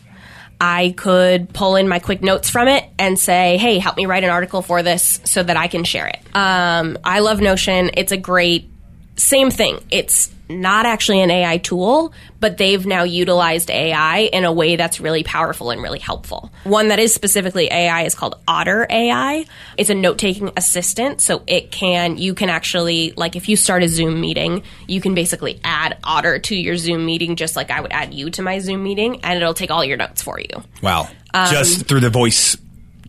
i 0.60 0.94
could 0.98 1.54
pull 1.54 1.76
in 1.76 1.88
my 1.88 2.00
quick 2.00 2.24
notes 2.24 2.50
from 2.50 2.68
it 2.68 2.84
and 2.98 3.20
say 3.20 3.58
hey 3.58 3.78
help 3.78 3.96
me 3.98 4.06
write 4.08 4.24
an 4.24 4.30
article 4.32 4.62
for 4.64 4.82
this 4.82 5.20
so 5.26 5.44
that 5.44 5.56
i 5.58 5.68
can 5.68 5.84
share 5.84 6.08
it 6.08 6.20
um, 6.36 6.98
i 7.04 7.20
love 7.20 7.40
notion 7.42 7.92
it's 7.96 8.12
a 8.12 8.18
great 8.18 8.70
same 9.18 9.52
thing 9.52 9.78
it's 9.92 10.30
not 10.50 10.86
actually 10.86 11.22
an 11.22 11.32
ai 11.32 11.58
tool 11.58 12.14
but 12.40 12.58
they've 12.58 12.86
now 12.86 13.04
utilized 13.04 13.70
ai 13.70 14.30
in 14.32 14.46
a 14.46 14.52
way 14.52 14.76
that's 14.76 15.00
really 15.00 15.24
powerful 15.24 15.72
and 15.72 15.82
really 15.82 16.00
helpful. 16.00 16.52
One 16.64 16.90
that 16.90 17.00
is 17.00 17.14
specifically 17.14 17.72
ai 17.72 18.04
is 18.04 18.16
called 18.16 18.36
otter 18.48 18.88
ai 18.90 19.46
it's 19.78 19.90
a 19.90 19.96
note-taking 19.96 20.52
assistant 20.58 21.22
so 21.22 21.44
it 21.48 21.72
can 21.72 22.18
you 22.18 22.34
can 22.34 22.50
actually 22.50 23.14
like 23.18 23.36
if 23.36 23.50
you 23.50 23.56
start 23.56 23.84
a 23.84 23.90
zoom 23.90 24.20
meeting 24.22 24.64
you 24.88 25.02
can 25.02 25.14
basically 25.16 25.60
add 25.64 25.98
otter 26.04 26.40
to 26.40 26.56
your 26.56 26.78
zoom 26.78 27.06
meeting 27.06 27.36
just 27.36 27.56
like 27.56 27.72
i 27.72 27.82
would 27.82 27.92
add 27.92 28.14
you 28.14 28.30
to 28.30 28.42
my 28.42 28.60
zoom 28.60 28.84
meeting 28.84 29.20
and 29.24 29.42
it'll 29.42 29.54
take 29.54 29.72
all 29.72 29.84
your 29.84 29.98
notes 29.98 30.22
for 30.22 30.40
you. 30.40 30.64
Wow. 30.82 31.10
Um, 31.34 31.48
Just 31.50 31.88
through 31.88 32.00
the 32.00 32.10
voice 32.10 32.58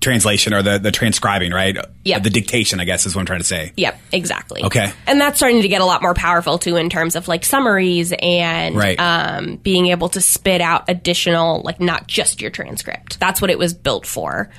translation 0.00 0.52
or 0.54 0.62
the, 0.62 0.78
the 0.78 0.90
transcribing, 0.90 1.52
right? 1.52 1.76
Yeah. 2.04 2.18
The 2.18 2.30
dictation, 2.30 2.80
I 2.80 2.84
guess, 2.84 3.06
is 3.06 3.14
what 3.14 3.20
I'm 3.20 3.26
trying 3.26 3.40
to 3.40 3.44
say. 3.44 3.72
Yep, 3.76 4.00
exactly. 4.12 4.64
Okay. 4.64 4.92
And 5.06 5.20
that's 5.20 5.38
starting 5.38 5.62
to 5.62 5.68
get 5.68 5.80
a 5.80 5.84
lot 5.84 6.02
more 6.02 6.14
powerful 6.14 6.58
too 6.58 6.76
in 6.76 6.90
terms 6.90 7.16
of 7.16 7.28
like 7.28 7.44
summaries 7.44 8.12
and 8.20 8.74
Right. 8.76 8.98
um, 8.98 9.56
being 9.56 9.88
able 9.88 10.08
to 10.10 10.20
spit 10.20 10.60
out 10.60 10.84
additional, 10.88 11.60
like 11.62 11.80
not 11.80 12.06
just 12.06 12.40
your 12.40 12.50
transcript. 12.50 13.18
That's 13.20 13.40
what 13.40 13.50
it 13.50 13.58
was 13.58 13.74
built 13.74 14.06
for. 14.06 14.50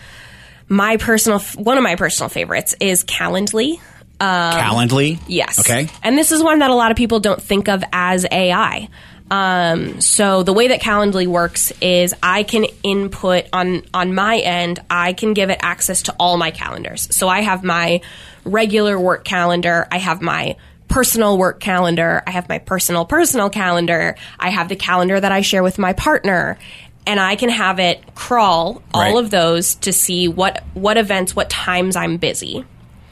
My 0.67 0.97
personal, 0.97 1.39
one 1.55 1.77
of 1.77 1.83
my 1.83 1.95
personal 1.95 2.29
favorites 2.29 2.75
is 2.79 3.03
Calendly. 3.03 3.79
Calendly? 4.21 5.19
Yes. 5.27 5.59
Okay. 5.59 5.87
And 6.03 6.17
this 6.17 6.31
is 6.31 6.43
one 6.43 6.59
that 6.59 6.69
a 6.69 6.75
lot 6.75 6.91
of 6.91 6.97
people 6.97 7.19
don't 7.19 7.41
think 7.41 7.67
of 7.69 7.83
as 7.91 8.25
AI. 8.31 8.89
Um, 9.31 10.01
so 10.01 10.43
the 10.43 10.53
way 10.53 10.69
that 10.69 10.81
Calendly 10.81 11.27
works 11.27 11.71
is 11.81 12.15
I 12.23 12.43
can 12.43 12.65
input 12.83 13.45
on 13.53 13.83
on 13.93 14.13
my 14.15 14.37
end. 14.37 14.79
I 14.89 15.13
can 15.13 15.33
give 15.33 15.49
it 15.49 15.59
access 15.61 16.03
to 16.03 16.15
all 16.19 16.37
my 16.37 16.51
calendars. 16.51 17.13
So 17.15 17.27
I 17.27 17.41
have 17.41 17.63
my 17.63 18.01
regular 18.43 18.99
work 18.99 19.23
calendar. 19.25 19.87
I 19.91 19.97
have 19.99 20.21
my 20.21 20.55
personal 20.87 21.37
work 21.37 21.59
calendar. 21.59 22.23
I 22.25 22.31
have 22.31 22.49
my 22.49 22.57
personal 22.57 23.05
personal 23.05 23.49
calendar. 23.51 24.15
I 24.39 24.49
have 24.49 24.69
the 24.69 24.75
calendar 24.75 25.19
that 25.19 25.31
I 25.31 25.41
share 25.41 25.61
with 25.61 25.77
my 25.77 25.93
partner. 25.93 26.57
And 27.05 27.19
I 27.19 27.35
can 27.35 27.49
have 27.49 27.79
it 27.79 28.03
crawl 28.15 28.81
all 28.93 29.01
Right. 29.01 29.15
of 29.23 29.29
those 29.31 29.75
to 29.75 29.91
see 29.93 30.27
what 30.27 30.63
what 30.73 30.97
events, 30.97 31.35
what 31.35 31.49
times 31.49 31.95
I'm 31.95 32.17
busy. 32.17 32.65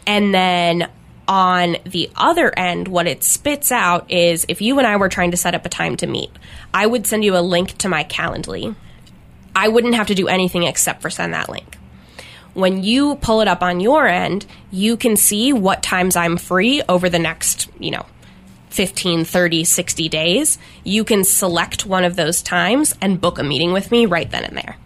And 0.05 0.33
then 0.33 0.87
on 1.27 1.77
the 1.85 2.09
other 2.15 2.51
end, 2.57 2.87
what 2.87 3.07
it 3.07 3.23
spits 3.23 3.71
out 3.71 4.09
is 4.11 4.45
if 4.47 4.61
you 4.61 4.77
and 4.77 4.87
I 4.87 4.95
were 4.95 5.09
trying 5.09 5.31
to 5.31 5.37
set 5.37 5.55
up 5.55 5.65
a 5.65 5.69
time 5.69 5.97
to 5.97 6.07
meet, 6.07 6.31
I 6.73 6.85
would 6.85 7.05
send 7.05 7.23
you 7.23 7.35
a 7.35 7.39
link 7.39 7.77
to 7.79 7.89
my 7.89 8.03
Calendly. 8.03 8.75
I 9.55 9.67
wouldn't 9.67 9.95
have 9.95 10.07
to 10.07 10.15
do 10.15 10.27
anything 10.27 10.63
except 10.63 11.01
for 11.01 11.09
send 11.09 11.33
that 11.33 11.49
link. 11.49 11.77
When 12.53 12.83
you 12.83 13.15
pull 13.17 13.41
it 13.41 13.47
up 13.47 13.61
on 13.61 13.79
your 13.79 14.07
end, 14.07 14.45
you 14.71 14.97
can 14.97 15.15
see 15.15 15.53
what 15.53 15.83
times 15.83 16.15
I'm 16.15 16.37
free 16.37 16.81
over 16.87 17.09
the 17.09 17.19
next, 17.19 17.69
you 17.79 17.91
know, 17.91 18.05
15, 18.69 19.25
30, 19.25 19.63
60 19.63 20.09
days. 20.09 20.57
You 20.83 21.03
can 21.03 21.23
select 21.23 21.85
one 21.85 22.03
of 22.03 22.15
those 22.15 22.41
times 22.41 22.95
and 23.01 23.21
book 23.21 23.37
a 23.39 23.43
meeting 23.43 23.73
with 23.73 23.91
me 23.91 24.05
right 24.05 24.29
then 24.29 24.43
and 24.43 24.57
there. 24.57 24.77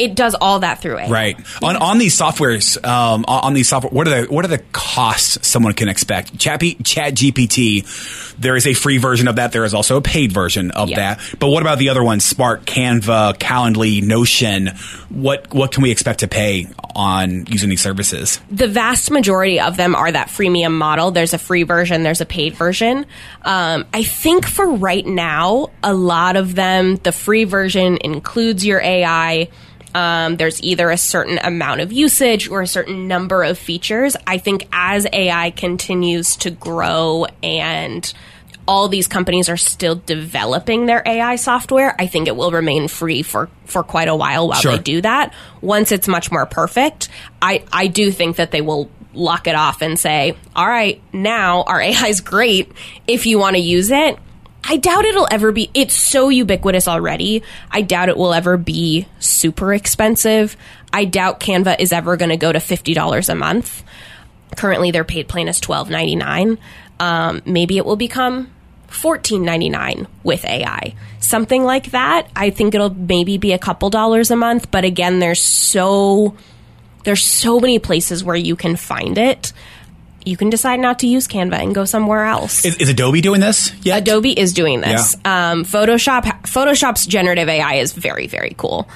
It 0.00 0.14
does 0.14 0.34
all 0.40 0.60
that 0.60 0.80
through 0.80 0.98
it. 0.98 1.10
Right. 1.10 1.36
On 1.62 1.76
on 1.76 1.98
these 1.98 2.18
softwares, 2.18 2.82
um, 2.84 3.24
on 3.28 3.44
on 3.44 3.54
these 3.54 3.68
software, 3.68 3.90
what 3.92 4.08
are 4.08 4.22
the 4.26 4.32
what 4.32 4.44
are 4.44 4.48
the 4.48 4.62
costs 4.72 5.46
someone 5.46 5.72
can 5.74 5.88
expect? 5.88 6.38
Chat, 6.38 6.60
Chat 6.84 7.14
GPT, 7.14 8.34
there 8.38 8.56
is 8.56 8.66
a 8.66 8.74
free 8.74 8.98
version 8.98 9.28
of 9.28 9.36
that. 9.36 9.52
There 9.52 9.64
is 9.64 9.74
also 9.74 9.96
a 9.96 10.00
paid 10.02 10.32
version 10.32 10.70
of 10.70 10.88
Yeah. 10.88 10.96
that. 11.14 11.20
But 11.38 11.48
what 11.48 11.62
about 11.62 11.78
the 11.78 11.90
other 11.90 12.02
ones? 12.02 12.24
Spark, 12.24 12.64
Canva, 12.64 13.38
Calendly, 13.38 14.02
Notion. 14.02 14.68
What 15.10 15.52
what 15.54 15.72
can 15.72 15.82
we 15.82 15.90
expect 15.90 16.20
to 16.20 16.28
pay 16.28 16.66
on 16.94 17.44
using 17.48 17.68
these 17.68 17.80
services? 17.82 18.40
the 18.50 18.66
vast 18.66 19.10
majority 19.10 19.60
of 19.60 19.76
them 19.76 19.94
are 19.94 20.10
that 20.10 20.28
freemium 20.28 20.72
model. 20.72 21.10
There's 21.10 21.34
a 21.34 21.38
free 21.38 21.62
version, 21.62 22.02
there's 22.02 22.20
a 22.20 22.26
paid 22.26 22.54
version. 22.54 23.06
Um, 23.42 23.86
I 23.94 24.02
think 24.02 24.46
for 24.46 24.66
right 24.70 25.04
now, 25.06 25.68
a 25.82 25.92
lot 25.94 26.36
of 26.36 26.54
them, 26.54 26.96
the 26.96 27.12
free 27.12 27.44
version 27.44 27.98
includes 28.02 28.64
your 28.66 28.80
AI. 28.80 29.48
Um, 29.94 30.36
there's 30.36 30.62
either 30.62 30.90
a 30.90 30.96
certain 30.96 31.38
amount 31.42 31.80
of 31.80 31.92
usage 31.92 32.48
or 32.48 32.62
a 32.62 32.66
certain 32.66 33.08
number 33.08 33.42
of 33.42 33.58
features. 33.58 34.16
I 34.26 34.38
think 34.38 34.68
as 34.72 35.06
AI 35.12 35.50
continues 35.50 36.36
to 36.38 36.50
grow 36.50 37.26
and 37.42 38.12
all 38.68 38.86
these 38.88 39.08
companies 39.08 39.48
are 39.48 39.56
still 39.56 39.96
developing 40.06 40.86
their 40.86 41.02
AI 41.04 41.34
software, 41.36 41.96
I 41.98 42.06
think 42.06 42.28
it 42.28 42.36
will 42.36 42.52
remain 42.52 42.86
free 42.86 43.22
for, 43.22 43.48
for 43.64 43.82
quite 43.82 44.06
a 44.06 44.14
while 44.14 44.46
while 44.46 44.60
Sure. 44.60 44.76
they 44.76 44.82
do 44.82 45.00
that. 45.00 45.34
Once 45.60 45.90
it's 45.90 46.06
much 46.06 46.30
more 46.30 46.46
perfect, 46.46 47.08
I, 47.42 47.64
I 47.72 47.88
do 47.88 48.12
think 48.12 48.36
that 48.36 48.52
they 48.52 48.60
will 48.60 48.88
lock 49.12 49.48
it 49.48 49.56
off 49.56 49.82
and 49.82 49.98
say, 49.98 50.36
all 50.54 50.68
right, 50.68 51.02
now 51.12 51.62
our 51.64 51.80
AI 51.80 52.06
is 52.06 52.20
great. 52.20 52.70
If 53.08 53.26
you 53.26 53.40
want 53.40 53.56
to 53.56 53.62
use 53.62 53.90
it, 53.90 54.16
I 54.70 54.76
doubt 54.76 55.04
it'll 55.04 55.26
ever 55.28 55.50
be, 55.50 55.68
it's 55.74 55.94
so 55.94 56.28
ubiquitous 56.28 56.86
already. 56.86 57.42
I 57.72 57.82
doubt 57.82 58.08
it 58.08 58.16
will 58.16 58.32
ever 58.32 58.56
be 58.56 59.08
super 59.18 59.74
expensive. 59.74 60.56
I 60.92 61.06
doubt 61.06 61.40
Canva 61.40 61.80
is 61.80 61.92
ever 61.92 62.16
going 62.16 62.28
to 62.28 62.36
go 62.36 62.52
to 62.52 62.60
$50 62.60 63.28
a 63.28 63.34
month. 63.34 63.82
Currently, 64.56 64.92
their 64.92 65.02
paid 65.02 65.26
plan 65.26 65.48
is 65.48 65.58
twelve 65.58 65.90
ninety 65.90 66.14
nine. 66.14 66.58
Um, 67.00 67.42
maybe 67.44 67.78
it 67.78 67.84
will 67.84 67.96
become 67.96 68.48
fourteen 68.86 69.44
ninety 69.44 69.68
nine 69.68 70.06
with 70.22 70.44
AI, 70.44 70.94
something 71.18 71.64
like 71.64 71.90
that. 71.92 72.28
I 72.36 72.50
think 72.50 72.74
it'll 72.74 72.94
maybe 72.94 73.38
be 73.38 73.52
a 73.52 73.58
couple 73.58 73.90
dollars 73.90 74.30
a 74.30 74.36
month. 74.36 74.70
But 74.70 74.84
again, 74.84 75.18
there's 75.18 75.42
so 75.42 76.36
there's 77.04 77.24
so 77.24 77.58
many 77.60 77.78
places 77.78 78.22
where 78.24 78.36
you 78.36 78.56
can 78.56 78.76
find 78.76 79.18
it. 79.18 79.52
You 80.24 80.36
can 80.36 80.50
decide 80.50 80.80
not 80.80 80.98
to 81.00 81.06
use 81.06 81.26
Canva 81.26 81.62
and 81.62 81.74
go 81.74 81.84
somewhere 81.84 82.24
else. 82.24 82.64
Is, 82.64 82.76
is 82.76 82.88
Adobe 82.88 83.20
doing 83.20 83.40
this? 83.40 83.72
Yeah. 83.82 83.96
Adobe 83.96 84.38
is 84.38 84.52
doing 84.52 84.80
this. 84.80 85.16
Um, 85.24 85.64
Photoshop 85.64 86.24
Photoshop's 86.42 87.06
generative 87.06 87.48
AI 87.48 87.74
is 87.74 87.92
very 87.92 88.26
very 88.26 88.54
cool. 88.56 88.88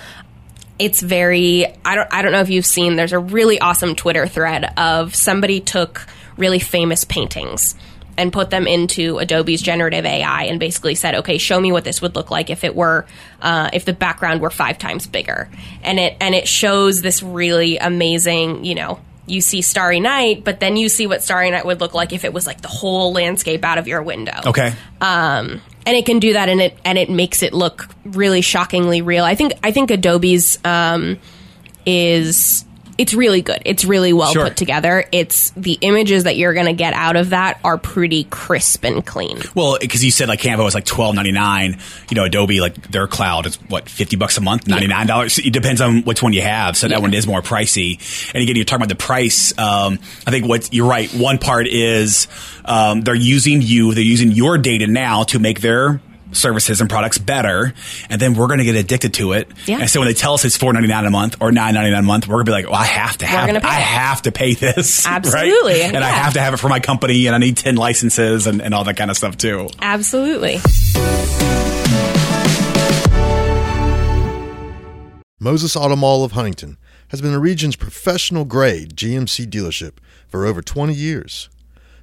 It's 0.78 1.00
very 1.00 1.66
I 1.84 1.94
don't 1.94 2.08
I 2.12 2.22
don't 2.22 2.32
know 2.32 2.40
if 2.40 2.50
you've 2.50 2.66
seen 2.66 2.96
there's 2.96 3.12
a 3.12 3.18
really 3.18 3.58
awesome 3.58 3.94
Twitter 3.94 4.26
thread 4.26 4.72
of 4.76 5.14
somebody 5.14 5.60
took 5.60 6.06
really 6.36 6.58
famous 6.58 7.04
paintings 7.04 7.74
and 8.16 8.32
put 8.32 8.50
them 8.50 8.66
into 8.66 9.18
Adobe's 9.18 9.60
generative 9.60 10.04
AI 10.04 10.44
and 10.44 10.60
basically 10.60 10.94
said, 10.94 11.16
okay, 11.16 11.38
show 11.38 11.60
me 11.60 11.72
what 11.72 11.84
this 11.84 12.00
would 12.00 12.14
look 12.14 12.30
like 12.30 12.50
if 12.50 12.64
it 12.64 12.74
were 12.74 13.06
uh, 13.40 13.70
if 13.72 13.84
the 13.84 13.92
background 13.92 14.40
were 14.40 14.50
five 14.50 14.78
times 14.78 15.06
bigger, 15.06 15.48
and 15.82 15.98
it 15.98 16.16
and 16.20 16.34
it 16.34 16.48
shows 16.48 17.02
this 17.02 17.22
really 17.22 17.78
amazing, 17.78 18.64
you 18.64 18.74
know. 18.74 19.00
You 19.26 19.40
see 19.40 19.62
Starry 19.62 20.00
Night, 20.00 20.44
but 20.44 20.60
then 20.60 20.76
you 20.76 20.88
see 20.88 21.06
what 21.06 21.22
Starry 21.22 21.50
Night 21.50 21.64
would 21.64 21.80
look 21.80 21.94
like 21.94 22.12
if 22.12 22.24
it 22.24 22.32
was 22.32 22.46
like 22.46 22.60
the 22.60 22.68
whole 22.68 23.12
landscape 23.12 23.64
out 23.64 23.78
of 23.78 23.88
your 23.88 24.02
window 24.02 24.38
Okay. 24.46 24.74
um, 25.00 25.60
and 25.86 25.96
it 25.96 26.04
can 26.06 26.18
do 26.18 26.32
that 26.34 26.48
and 26.48 26.60
it 26.60 26.78
and 26.84 26.98
it 26.98 27.08
makes 27.10 27.42
it 27.42 27.52
look 27.54 27.88
really 28.04 28.40
shockingly 28.42 29.02
real. 29.02 29.24
I 29.24 29.34
think 29.34 29.52
I 29.62 29.70
think 29.72 29.90
Adobe's 29.90 30.58
um, 30.64 31.18
is 31.86 32.64
it's 32.98 33.14
really 33.14 33.42
good. 33.42 33.60
It's 33.64 33.84
really 33.84 34.12
well 34.12 34.32
Sure. 34.32 34.44
put 34.44 34.56
together. 34.56 35.04
It's 35.12 35.50
the 35.50 35.78
images 35.80 36.24
that 36.24 36.36
you're 36.36 36.54
going 36.54 36.66
to 36.66 36.72
get 36.72 36.94
out 36.94 37.16
of 37.16 37.30
that 37.30 37.60
are 37.64 37.78
pretty 37.78 38.24
crisp 38.24 38.84
and 38.84 39.04
clean. 39.04 39.38
Well, 39.54 39.78
because 39.80 40.04
you 40.04 40.10
said 40.10 40.28
like 40.28 40.40
Canva 40.40 40.62
was 40.64 40.74
like 40.74 40.84
twelve 40.84 41.14
ninety 41.14 41.32
nine. 41.32 41.78
You 42.10 42.14
know, 42.14 42.24
Adobe 42.24 42.60
like 42.60 42.90
their 42.90 43.06
cloud 43.06 43.46
is 43.46 43.56
what 43.68 43.88
fifty 43.88 44.16
bucks 44.16 44.38
a 44.38 44.40
month, 44.40 44.66
ninety 44.68 44.86
nine 44.86 45.06
dollars. 45.06 45.38
It 45.38 45.52
depends 45.52 45.80
on 45.80 46.02
which 46.02 46.22
one 46.22 46.32
you 46.32 46.42
have. 46.42 46.76
So 46.76 46.88
that 46.88 47.00
one 47.02 47.14
is 47.14 47.26
more 47.26 47.42
pricey. 47.42 47.98
And 48.34 48.42
again, 48.42 48.56
you're 48.56 48.64
talking 48.64 48.84
about 48.84 48.88
the 48.96 49.02
price. 49.04 49.56
Um, 49.58 49.98
I 50.26 50.30
think 50.30 50.46
what 50.46 50.72
you're 50.72 50.88
right. 50.88 51.08
One 51.14 51.38
part 51.38 51.66
is 51.66 52.28
um, 52.64 53.02
they're 53.02 53.14
using 53.14 53.62
you. 53.62 53.94
They're 53.94 54.02
using 54.04 54.30
your 54.32 54.58
data 54.58 54.86
now 54.86 55.24
to 55.24 55.38
make 55.38 55.60
their 55.60 56.00
services 56.34 56.80
and 56.80 56.90
products 56.90 57.18
better 57.18 57.72
and 58.10 58.20
then 58.20 58.34
we're 58.34 58.46
going 58.46 58.58
to 58.58 58.64
get 58.64 58.74
addicted 58.76 59.14
to 59.14 59.32
it 59.32 59.48
Yeah. 59.66 59.78
and 59.80 59.88
so 59.90 60.00
when 60.00 60.08
they 60.08 60.14
tell 60.14 60.34
us 60.34 60.44
it's 60.44 60.56
four 60.56 60.72
ninety 60.72 60.88
nine 60.88 61.06
a 61.06 61.10
month 61.10 61.36
or 61.40 61.52
nine 61.52 61.74
ninety 61.74 61.90
nine 61.90 62.04
a 62.04 62.06
month 62.06 62.26
we're 62.28 62.36
going 62.42 62.46
to 62.46 62.50
be 62.50 62.54
like 62.54 62.66
well 62.66 62.74
I 62.80 62.84
have 62.86 63.16
to 63.18 63.26
have 63.26 63.46
gonna 63.46 63.60
pay 63.60 63.68
I 63.68 63.72
have 63.80 64.22
to 64.22 64.32
pay 64.32 64.54
this 64.54 65.06
right? 65.06 65.16
Absolutely, 65.16 65.82
and 65.82 65.96
I 65.98 66.08
have 66.10 66.34
to 66.34 66.40
have 66.40 66.54
it 66.54 66.58
for 66.58 66.68
my 66.68 66.80
company 66.80 67.26
and 67.26 67.34
I 67.34 67.38
need 67.38 67.56
10 67.56 67.76
licenses 67.76 68.46
and, 68.46 68.60
and 68.60 68.74
all 68.74 68.84
that 68.84 68.96
kind 68.96 69.10
of 69.10 69.16
stuff 69.16 69.36
too 69.36 69.68
Absolutely. 69.80 70.60
Moses 75.40 75.76
Auto 75.76 75.94
Mall 75.96 76.24
of 76.24 76.32
Huntington 76.32 76.78
has 77.08 77.20
been 77.20 77.32
the 77.32 77.38
region's 77.38 77.76
professional 77.76 78.44
grade 78.44 78.96
GMC 78.96 79.46
dealership 79.46 79.98
for 80.26 80.46
over 80.46 80.62
20 80.62 80.94
years. 80.94 81.50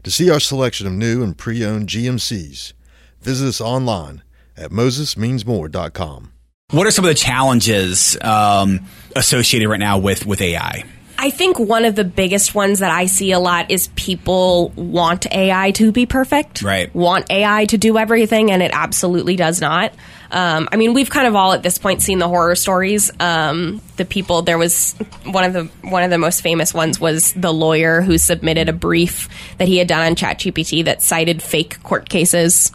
To 0.04 0.12
see 0.12 0.30
our 0.30 0.40
selection 0.40 0.86
of 0.88 0.94
new 0.94 1.24
and 1.24 1.38
pre 1.38 1.64
owned 1.66 1.88
GMCs, 1.88 2.74
visit 3.22 3.48
us 3.48 3.62
online 3.62 4.24
at 4.58 4.72
MosesMeansMore.com. 4.72 6.32
What 6.72 6.88
are 6.88 6.92
some 6.92 7.04
of 7.04 7.10
the 7.10 7.16
challenges 7.16 8.18
um, 8.22 8.86
associated 9.16 9.68
right 9.68 9.80
now 9.80 9.98
with, 9.98 10.26
with 10.26 10.42
AI? 10.42 10.86
I 11.24 11.30
think 11.30 11.60
one 11.60 11.86
of 11.86 11.94
the 11.94 12.04
biggest 12.04 12.56
ones 12.56 12.80
that 12.80 12.90
I 12.90 13.06
see 13.06 13.32
a 13.32 13.38
lot 13.38 13.70
is 13.70 13.90
people 13.90 14.70
want 14.70 15.32
AI 15.32 15.70
to 15.72 15.92
be 15.92 16.08
perfect. 16.08 16.64
Right. 16.64 16.94
Want 16.96 17.30
AI 17.30 17.66
to 17.66 17.78
do 17.78 18.00
everything, 18.00 18.50
and 18.50 18.64
it 18.64 18.72
absolutely 18.74 19.36
does 19.36 19.62
not. 19.62 19.94
Um, 20.32 20.68
I 20.72 20.78
mean, 20.78 20.96
we've 20.96 21.12
kind 21.12 21.28
of 21.28 21.36
all 21.36 21.54
at 21.54 21.62
this 21.62 21.78
point 21.78 22.02
seen 22.02 22.18
the 22.18 22.28
horror 22.28 22.56
stories. 22.56 23.12
Um, 23.20 23.82
the 23.98 24.06
people 24.06 24.42
there 24.42 24.58
was 24.58 24.94
one 25.26 25.44
of 25.44 25.54
the 25.54 25.66
one 25.88 26.02
of 26.02 26.10
the 26.10 26.18
most 26.18 26.42
famous 26.42 26.74
ones 26.74 27.00
was 27.00 27.34
the 27.34 27.54
lawyer 27.54 28.02
who 28.02 28.18
submitted 28.18 28.68
a 28.68 28.74
brief 28.74 29.30
that 29.60 29.68
he 29.68 29.78
had 29.78 29.88
done 29.88 30.04
on 30.04 30.16
ChatGPT 30.16 30.86
that 30.86 31.04
cited 31.04 31.44
fake 31.44 31.84
court 31.84 32.10
cases. 32.10 32.72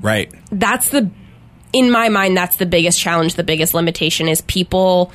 Right. 0.00 0.32
That's 0.50 0.88
the 0.90 1.10
in 1.72 1.90
my 1.90 2.08
mind 2.08 2.36
that's 2.36 2.56
the 2.56 2.66
biggest 2.66 3.00
challenge. 3.00 3.34
The 3.34 3.44
biggest 3.44 3.74
limitation 3.74 4.28
is 4.28 4.40
people. 4.42 5.12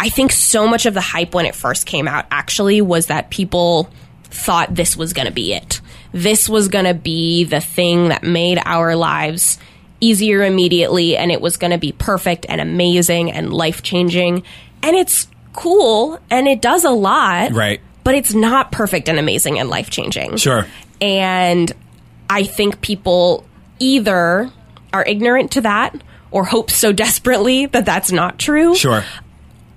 I 0.00 0.08
think 0.08 0.32
so 0.32 0.66
much 0.66 0.86
of 0.86 0.94
the 0.94 1.00
hype 1.00 1.34
when 1.34 1.46
it 1.46 1.54
first 1.54 1.86
came 1.86 2.08
out 2.08 2.26
actually 2.30 2.80
was 2.80 3.06
that 3.06 3.30
people 3.30 3.88
thought 4.24 4.74
this 4.74 4.96
was 4.96 5.12
going 5.12 5.26
to 5.26 5.32
be 5.32 5.52
it. 5.52 5.80
This 6.12 6.48
was 6.48 6.68
going 6.68 6.86
to 6.86 6.94
be 6.94 7.44
the 7.44 7.60
thing 7.60 8.08
that 8.08 8.22
made 8.22 8.58
our 8.64 8.96
lives 8.96 9.58
easier 10.00 10.42
immediately 10.42 11.16
and 11.16 11.30
it 11.30 11.40
was 11.40 11.56
going 11.56 11.70
to 11.70 11.78
be 11.78 11.92
perfect 11.92 12.44
and 12.48 12.60
amazing 12.60 13.30
and 13.30 13.52
life 13.52 13.82
changing. 13.82 14.42
And 14.82 14.96
it's 14.96 15.28
cool 15.52 16.18
and 16.28 16.48
it 16.48 16.60
does 16.60 16.84
a 16.84 16.90
lot. 16.90 17.52
Right. 17.52 17.80
But 18.02 18.16
it's 18.16 18.34
not 18.34 18.72
perfect 18.72 19.08
and 19.08 19.18
amazing 19.18 19.60
and 19.60 19.68
life 19.70 19.90
changing. 19.90 20.36
Sure. 20.38 20.66
And 21.00 21.72
I 22.28 22.42
think 22.42 22.80
people 22.80 23.46
either 23.82 24.50
are 24.92 25.04
ignorant 25.04 25.50
to 25.52 25.60
that 25.62 25.94
or 26.30 26.44
hope 26.44 26.70
so 26.70 26.92
desperately 26.92 27.66
that 27.66 27.84
that's 27.84 28.12
not 28.12 28.38
true 28.38 28.74
Sure. 28.74 29.04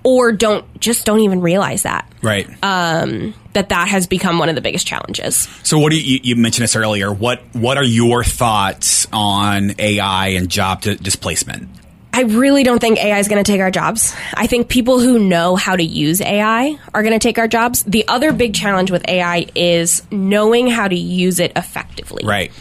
or 0.03 0.31
don't 0.31 0.65
just 0.79 1.05
don't 1.05 1.21
even 1.21 1.41
realize 1.41 1.83
that 1.83 2.09
Right. 2.21 2.47
Um, 2.63 3.33
that 3.53 3.69
that 3.69 3.87
has 3.87 4.07
become 4.07 4.39
one 4.39 4.49
of 4.49 4.55
the 4.55 4.61
biggest 4.61 4.87
challenges. 4.87 5.47
so, 5.63 5.77
what 5.79 5.91
do 5.91 5.99
you, 6.01 6.19
you 6.23 6.35
mentioned 6.35 6.63
this 6.63 6.75
earlier? 6.75 7.11
What 7.13 7.41
What 7.53 7.77
are 7.77 7.83
your 7.83 8.23
thoughts 8.23 9.05
on 9.13 9.73
AI 9.79 10.29
and 10.29 10.49
job 10.49 10.81
di- 10.81 10.95
displacement? 10.95 11.69
I 12.13 12.21
really 12.21 12.63
don't 12.63 12.79
think 12.79 12.97
AI 12.97 13.19
is 13.19 13.27
going 13.27 13.43
to 13.43 13.49
take 13.51 13.59
our 13.61 13.69
jobs. 13.71 14.15
I 14.33 14.47
think 14.47 14.69
people 14.69 14.99
who 15.01 15.19
know 15.19 15.55
how 15.57 15.75
to 15.75 15.83
use 15.83 16.19
AI 16.21 16.77
are 16.93 17.03
going 17.03 17.13
to 17.13 17.19
take 17.19 17.37
our 17.37 17.47
jobs. 17.47 17.83
The 17.83 18.07
other 18.07 18.31
big 18.33 18.53
challenge 18.55 18.89
with 18.89 19.05
AI 19.07 19.47
is 19.53 20.01
knowing 20.11 20.67
how 20.67 20.87
to 20.87 20.95
use 20.95 21.39
it 21.41 21.51
effectively. 21.57 22.23
Right. 22.25 22.51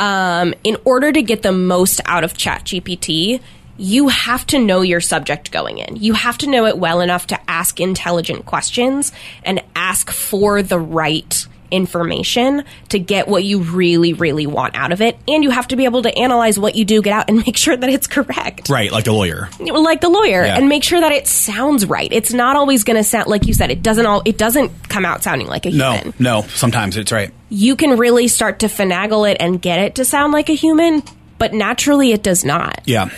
Um, 0.00 0.54
in 0.64 0.78
order 0.84 1.12
to 1.12 1.22
get 1.22 1.42
the 1.42 1.52
most 1.52 2.00
out 2.06 2.24
of 2.24 2.32
ChatGPT, 2.32 3.40
you 3.76 4.08
have 4.08 4.46
to 4.46 4.58
know 4.58 4.80
your 4.80 5.00
subject 5.00 5.52
going 5.52 5.78
in. 5.78 5.96
You 5.96 6.14
have 6.14 6.38
to 6.38 6.48
know 6.48 6.66
it 6.66 6.78
well 6.78 7.00
enough 7.00 7.28
to 7.28 7.50
ask 7.50 7.80
intelligent 7.80 8.46
questions 8.46 9.12
and 9.44 9.62
ask 9.76 10.10
for 10.10 10.62
the 10.62 10.78
right 10.78 11.46
information 11.70 12.64
to 12.90 12.98
get 12.98 13.28
what 13.28 13.44
you 13.44 13.60
really, 13.60 14.12
really 14.12 14.46
want 14.46 14.74
out 14.76 14.92
of 14.92 15.00
it. 15.00 15.16
And 15.28 15.42
you 15.44 15.50
have 15.50 15.68
to 15.68 15.76
be 15.76 15.84
able 15.84 16.02
to 16.02 16.18
analyze 16.18 16.58
what 16.58 16.74
you 16.76 16.84
do 16.84 17.02
get 17.02 17.12
out 17.12 17.28
and 17.28 17.38
make 17.46 17.56
sure 17.56 17.76
that 17.76 17.88
it's 17.90 18.06
correct 18.06 18.68
Right. 18.68 18.90
Like 18.92 19.04
the 19.04 19.12
lawyer. 19.12 19.48
like 19.58 20.00
the 20.00 20.08
lawyer 20.08 20.44
Yeah. 20.44 20.56
and 20.56 20.68
make 20.68 20.84
sure 20.84 21.00
that 21.00 21.12
it 21.12 21.26
sounds 21.26 21.86
right. 21.86 22.08
It's 22.12 22.32
not 22.32 22.56
always 22.56 22.84
going 22.84 22.96
to 22.96 23.04
sound 23.04 23.28
like 23.28 23.46
you 23.46 23.54
said. 23.54 23.70
It 23.70 23.82
doesn't 23.82 24.06
all. 24.06 24.22
It 24.24 24.38
doesn't 24.38 24.88
come 24.88 25.04
out 25.04 25.22
sounding 25.22 25.48
like 25.48 25.66
a 25.66 25.70
human. 25.70 26.14
No. 26.18 26.40
No. 26.42 26.48
Sometimes 26.48 26.96
it's 26.96 27.12
right. 27.12 27.30
You 27.48 27.76
can 27.76 27.96
really 27.98 28.28
start 28.28 28.60
to 28.60 28.66
finagle 28.66 29.30
it 29.30 29.36
and 29.40 29.60
get 29.60 29.78
it 29.78 29.94
to 29.96 30.04
sound 30.04 30.32
like 30.32 30.48
a 30.48 30.54
human, 30.54 31.02
but 31.38 31.52
naturally 31.52 32.12
it 32.12 32.22
does 32.22 32.44
not. 32.44 32.82
Yeah. 32.86 33.10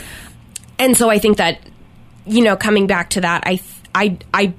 And 0.78 0.96
so 0.96 1.10
I 1.10 1.18
think 1.18 1.36
that 1.38 1.58
you 2.24 2.42
know, 2.44 2.56
coming 2.56 2.86
back 2.86 3.10
to 3.10 3.20
that, 3.22 3.42
I 3.46 3.60
I 3.94 4.16
I 4.32 4.54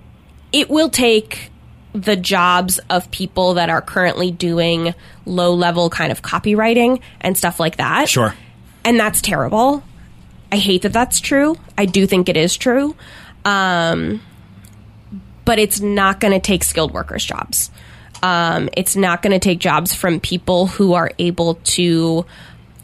it 0.52 0.70
will 0.70 0.90
take 0.90 1.50
the 1.94 2.16
jobs 2.16 2.80
of 2.90 3.10
people 3.12 3.56
that 3.56 3.70
are 3.70 3.82
currently 3.82 4.32
doing 4.32 4.94
low 5.26 5.54
level 5.54 5.90
kind 5.90 6.12
of 6.12 6.22
copywriting 6.22 7.02
and 7.22 7.38
stuff 7.38 7.60
like 7.60 7.78
that. 7.78 8.10
Sure. 8.10 8.34
and 8.84 9.00
that's 9.00 9.22
terrible. 9.22 9.84
I 10.52 10.58
hate 10.58 10.84
that 10.84 10.94
that's 10.94 11.20
true. 11.20 11.56
I 11.78 11.86
do 11.86 12.06
think 12.06 12.30
it 12.30 12.38
is 12.38 12.58
true. 12.58 12.96
Um, 13.46 14.22
but 15.46 15.60
it's 15.60 15.82
not 15.82 16.20
going 16.20 16.34
to 16.34 16.40
take 16.40 16.64
skilled 16.64 16.94
workers' 16.94 17.26
jobs. 17.26 17.70
Um, 18.22 18.70
it's 18.78 18.96
not 18.96 19.22
going 19.22 19.34
to 19.34 19.40
take 19.40 19.60
jobs 19.60 19.94
from 19.94 20.20
people 20.20 20.68
who 20.68 20.94
are 20.94 21.12
able 21.20 21.56
to 21.56 22.26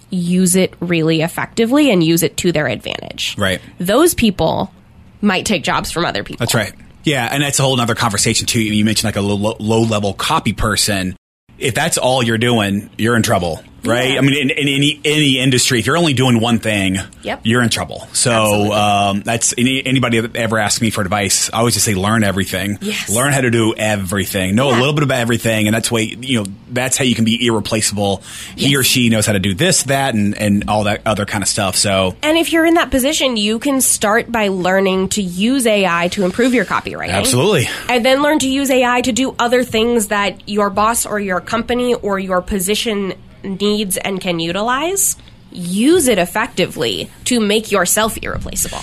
use 0.09 0.55
it 0.55 0.73
really 0.81 1.21
effectively 1.21 1.91
and 1.91 2.03
use 2.03 2.23
it 2.23 2.35
to 2.37 2.51
their 2.51 2.67
advantage. 2.67 3.37
Right. 3.37 3.61
Those 3.79 4.13
people 4.13 4.73
might 5.21 5.45
take 5.45 5.63
jobs 5.63 5.91
from 5.91 6.05
other 6.05 6.23
people. 6.23 6.45
That's 6.45 6.55
right. 6.55 6.73
Yeah, 7.03 7.27
and 7.31 7.43
that's 7.43 7.59
a 7.59 7.63
whole 7.63 7.79
other 7.79 7.95
conversation 7.95 8.45
too. 8.45 8.61
You 8.61 8.83
mentioned 8.85 9.05
like 9.05 9.15
a 9.15 9.21
low, 9.21 9.55
low 9.59 9.81
level 9.81 10.13
copy 10.13 10.53
person. 10.53 11.15
If 11.57 11.75
that's 11.75 11.97
all 11.97 12.23
you're 12.23 12.37
doing, 12.37 12.89
you're 12.97 13.15
in 13.15 13.23
trouble, 13.23 13.63
right? 13.89 14.11
Yeah. 14.13 14.17
I 14.19 14.21
mean, 14.21 14.33
in, 14.33 14.49
in 14.51 14.67
any 14.67 15.01
any 15.03 15.39
industry, 15.39 15.79
if 15.79 15.85
you're 15.87 15.97
only 15.97 16.13
doing 16.13 16.39
one 16.39 16.59
thing, 16.59 16.97
Yep. 17.23 17.41
you're 17.43 17.61
in 17.63 17.69
trouble. 17.69 18.07
So 18.13 18.71
um, 18.71 19.21
that's 19.21 19.53
any, 19.57 19.85
anybody 19.85 20.19
that 20.21 20.35
ever 20.35 20.57
asks 20.59 20.81
me 20.81 20.89
for 20.89 21.01
advice. 21.01 21.49
I 21.51 21.57
always 21.59 21.73
just 21.73 21.85
say 21.85 21.95
learn 21.95 22.23
everything. 22.23 22.77
Yes. 22.81 23.09
Learn 23.13 23.33
how 23.33 23.41
to 23.41 23.51
do 23.51 23.73
everything. 23.75 24.55
Know 24.55 24.69
a 24.69 24.77
little 24.77 24.93
bit 24.93 25.03
about 25.03 25.19
everything, 25.19 25.67
and 25.67 25.75
that's 25.75 25.91
way 25.91 26.03
you 26.03 26.43
know 26.43 26.51
that's 26.71 26.97
how 26.97 27.03
you 27.03 27.15
can 27.15 27.25
be 27.25 27.45
irreplaceable. 27.45 28.23
He 28.55 28.75
or 28.77 28.83
she 28.83 29.09
knows 29.09 29.25
how 29.25 29.33
to 29.33 29.39
do 29.39 29.53
this, 29.53 29.83
that, 29.83 30.13
and 30.15 30.37
and 30.37 30.69
all 30.69 30.83
that 30.85 31.01
other 31.05 31.25
kind 31.25 31.41
of 31.43 31.47
stuff. 31.47 31.75
So 31.75 32.15
And 32.23 32.37
if 32.37 32.53
you're 32.53 32.65
in 32.65 32.75
that 32.75 32.91
position, 32.91 33.35
you 33.37 33.59
can 33.59 33.81
start 33.81 34.31
by 34.31 34.49
learning 34.49 35.09
to 35.09 35.21
use 35.21 35.65
AI 35.65 36.07
to 36.09 36.23
improve 36.25 36.53
your 36.53 36.65
copywriting. 36.65 37.09
absolutely. 37.11 37.67
and 37.89 38.05
then 38.05 38.21
learn 38.21 38.39
to 38.39 38.47
use 38.49 38.69
AI 38.69 39.01
to 39.01 39.11
do 39.11 39.35
other 39.39 39.63
things 39.63 40.07
that 40.07 40.47
your 40.47 40.69
boss 40.69 41.05
or 41.05 41.19
your 41.19 41.41
company 41.41 41.93
or 41.95 42.19
your 42.19 42.41
position 42.41 43.13
needs 43.43 43.97
and 43.97 44.19
can 44.21 44.39
utilize. 44.39 45.15
Use 45.51 46.07
it 46.07 46.17
effectively 46.17 47.09
to 47.25 47.39
make 47.39 47.71
yourself 47.71 48.17
irreplaceable. 48.21 48.81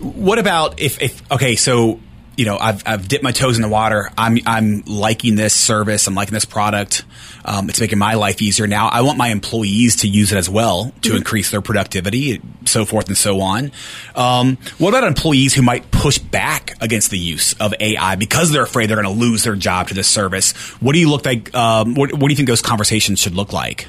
What 0.00 0.38
about 0.38 0.80
if, 0.80 1.00
if 1.02 1.30
okay, 1.30 1.56
so 1.56 2.00
you 2.36 2.44
know, 2.44 2.58
I've, 2.58 2.82
I've 2.86 3.08
dipped 3.08 3.24
my 3.24 3.32
toes 3.32 3.56
in 3.56 3.62
the 3.62 3.68
water. 3.68 4.10
I'm 4.16 4.38
I'm 4.46 4.82
liking 4.86 5.36
this 5.36 5.54
service. 5.54 6.06
I'm 6.06 6.14
liking 6.14 6.34
this 6.34 6.44
product. 6.44 7.04
Um, 7.44 7.68
it's 7.70 7.80
making 7.80 7.98
my 7.98 8.14
life 8.14 8.42
easier. 8.42 8.66
Now 8.66 8.88
I 8.88 9.00
want 9.02 9.16
my 9.16 9.28
employees 9.28 9.96
to 9.96 10.08
use 10.08 10.32
it 10.32 10.36
as 10.36 10.48
well 10.48 10.92
to 11.02 11.16
increase 11.16 11.50
their 11.50 11.62
productivity, 11.62 12.42
so 12.66 12.84
forth 12.84 13.08
and 13.08 13.16
so 13.16 13.40
on. 13.40 13.72
Um, 14.14 14.58
what 14.78 14.90
about 14.90 15.04
employees 15.04 15.54
who 15.54 15.62
might 15.62 15.90
push 15.90 16.18
back 16.18 16.74
against 16.80 17.10
the 17.10 17.18
use 17.18 17.54
of 17.54 17.72
AI 17.80 18.16
because 18.16 18.52
they're 18.52 18.64
afraid 18.64 18.90
they're 18.90 19.00
going 19.00 19.14
to 19.14 19.20
lose 19.20 19.44
their 19.44 19.56
job 19.56 19.88
to 19.88 19.94
this 19.94 20.08
service? 20.08 20.52
What 20.80 20.92
do 20.92 20.98
you 20.98 21.08
look 21.08 21.24
like? 21.24 21.54
Um, 21.54 21.94
what, 21.94 22.12
what 22.12 22.20
do 22.20 22.28
you 22.28 22.36
think 22.36 22.48
those 22.48 22.62
conversations 22.62 23.18
should 23.18 23.34
look 23.34 23.52
like? 23.52 23.88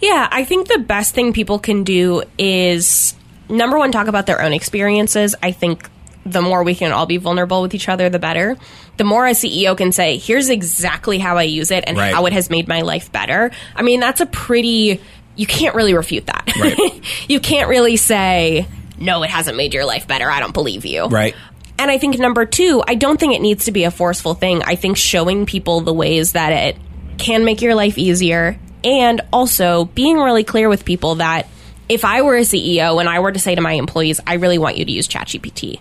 Yeah, 0.00 0.28
I 0.30 0.44
think 0.44 0.68
the 0.68 0.78
best 0.78 1.14
thing 1.14 1.32
people 1.32 1.58
can 1.58 1.84
do 1.84 2.22
is 2.38 3.14
number 3.48 3.78
one, 3.78 3.92
talk 3.92 4.06
about 4.08 4.26
their 4.26 4.42
own 4.42 4.52
experiences. 4.52 5.34
I 5.42 5.52
think 5.52 5.88
the 6.26 6.42
more 6.42 6.62
we 6.62 6.74
can 6.74 6.92
all 6.92 7.06
be 7.06 7.16
vulnerable 7.16 7.62
with 7.62 7.74
each 7.74 7.88
other, 7.88 8.10
the 8.10 8.18
better. 8.18 8.56
The 8.98 9.04
more 9.04 9.26
a 9.26 9.30
CEO 9.30 9.76
can 9.76 9.92
say, 9.92 10.18
here's 10.18 10.48
exactly 10.48 11.18
how 11.18 11.38
I 11.38 11.44
use 11.44 11.70
it 11.70 11.84
and 11.86 11.96
Right. 11.96 12.12
how 12.12 12.26
it 12.26 12.32
has 12.32 12.50
made 12.50 12.68
my 12.68 12.82
life 12.82 13.10
better. 13.10 13.50
I 13.74 13.82
mean, 13.82 14.00
that's 14.00 14.20
a 14.20 14.26
pretty, 14.26 15.00
you 15.36 15.46
can't 15.46 15.74
really 15.74 15.94
refute 15.94 16.26
that. 16.26 16.52
Right. 16.60 17.00
you 17.28 17.40
can't 17.40 17.68
really 17.68 17.96
say, 17.96 18.66
no, 18.98 19.22
it 19.22 19.30
hasn't 19.30 19.56
made 19.56 19.72
your 19.72 19.84
life 19.86 20.06
better. 20.06 20.28
I 20.30 20.40
don't 20.40 20.52
believe 20.52 20.84
you. 20.84 21.06
Right. 21.06 21.34
And 21.78 21.90
I 21.90 21.96
think 21.98 22.18
number 22.18 22.44
two, 22.44 22.82
I 22.86 22.96
don't 22.96 23.18
think 23.18 23.34
it 23.34 23.40
needs 23.40 23.66
to 23.66 23.72
be 23.72 23.84
a 23.84 23.90
forceful 23.90 24.34
thing. 24.34 24.62
I 24.64 24.74
think 24.74 24.96
showing 24.96 25.46
people 25.46 25.80
the 25.80 25.94
ways 25.94 26.32
that 26.32 26.52
it 26.52 26.76
can 27.18 27.44
make 27.44 27.62
your 27.62 27.74
life 27.76 27.96
easier 27.96 28.58
and 28.84 29.20
also 29.32 29.86
being 29.86 30.16
really 30.16 30.44
clear 30.44 30.68
with 30.68 30.84
people 30.84 31.16
that 31.16 31.48
if 31.88 32.04
I 32.04 32.22
were 32.22 32.36
a 32.36 32.42
CEO 32.42 33.00
and 33.00 33.08
I 33.08 33.20
were 33.20 33.32
to 33.32 33.38
say 33.38 33.54
to 33.54 33.60
my 33.60 33.72
employees, 33.72 34.20
I 34.26 34.34
really 34.34 34.58
want 34.58 34.76
you 34.76 34.84
to 34.84 34.92
use 34.92 35.08
ChatGPT, 35.08 35.80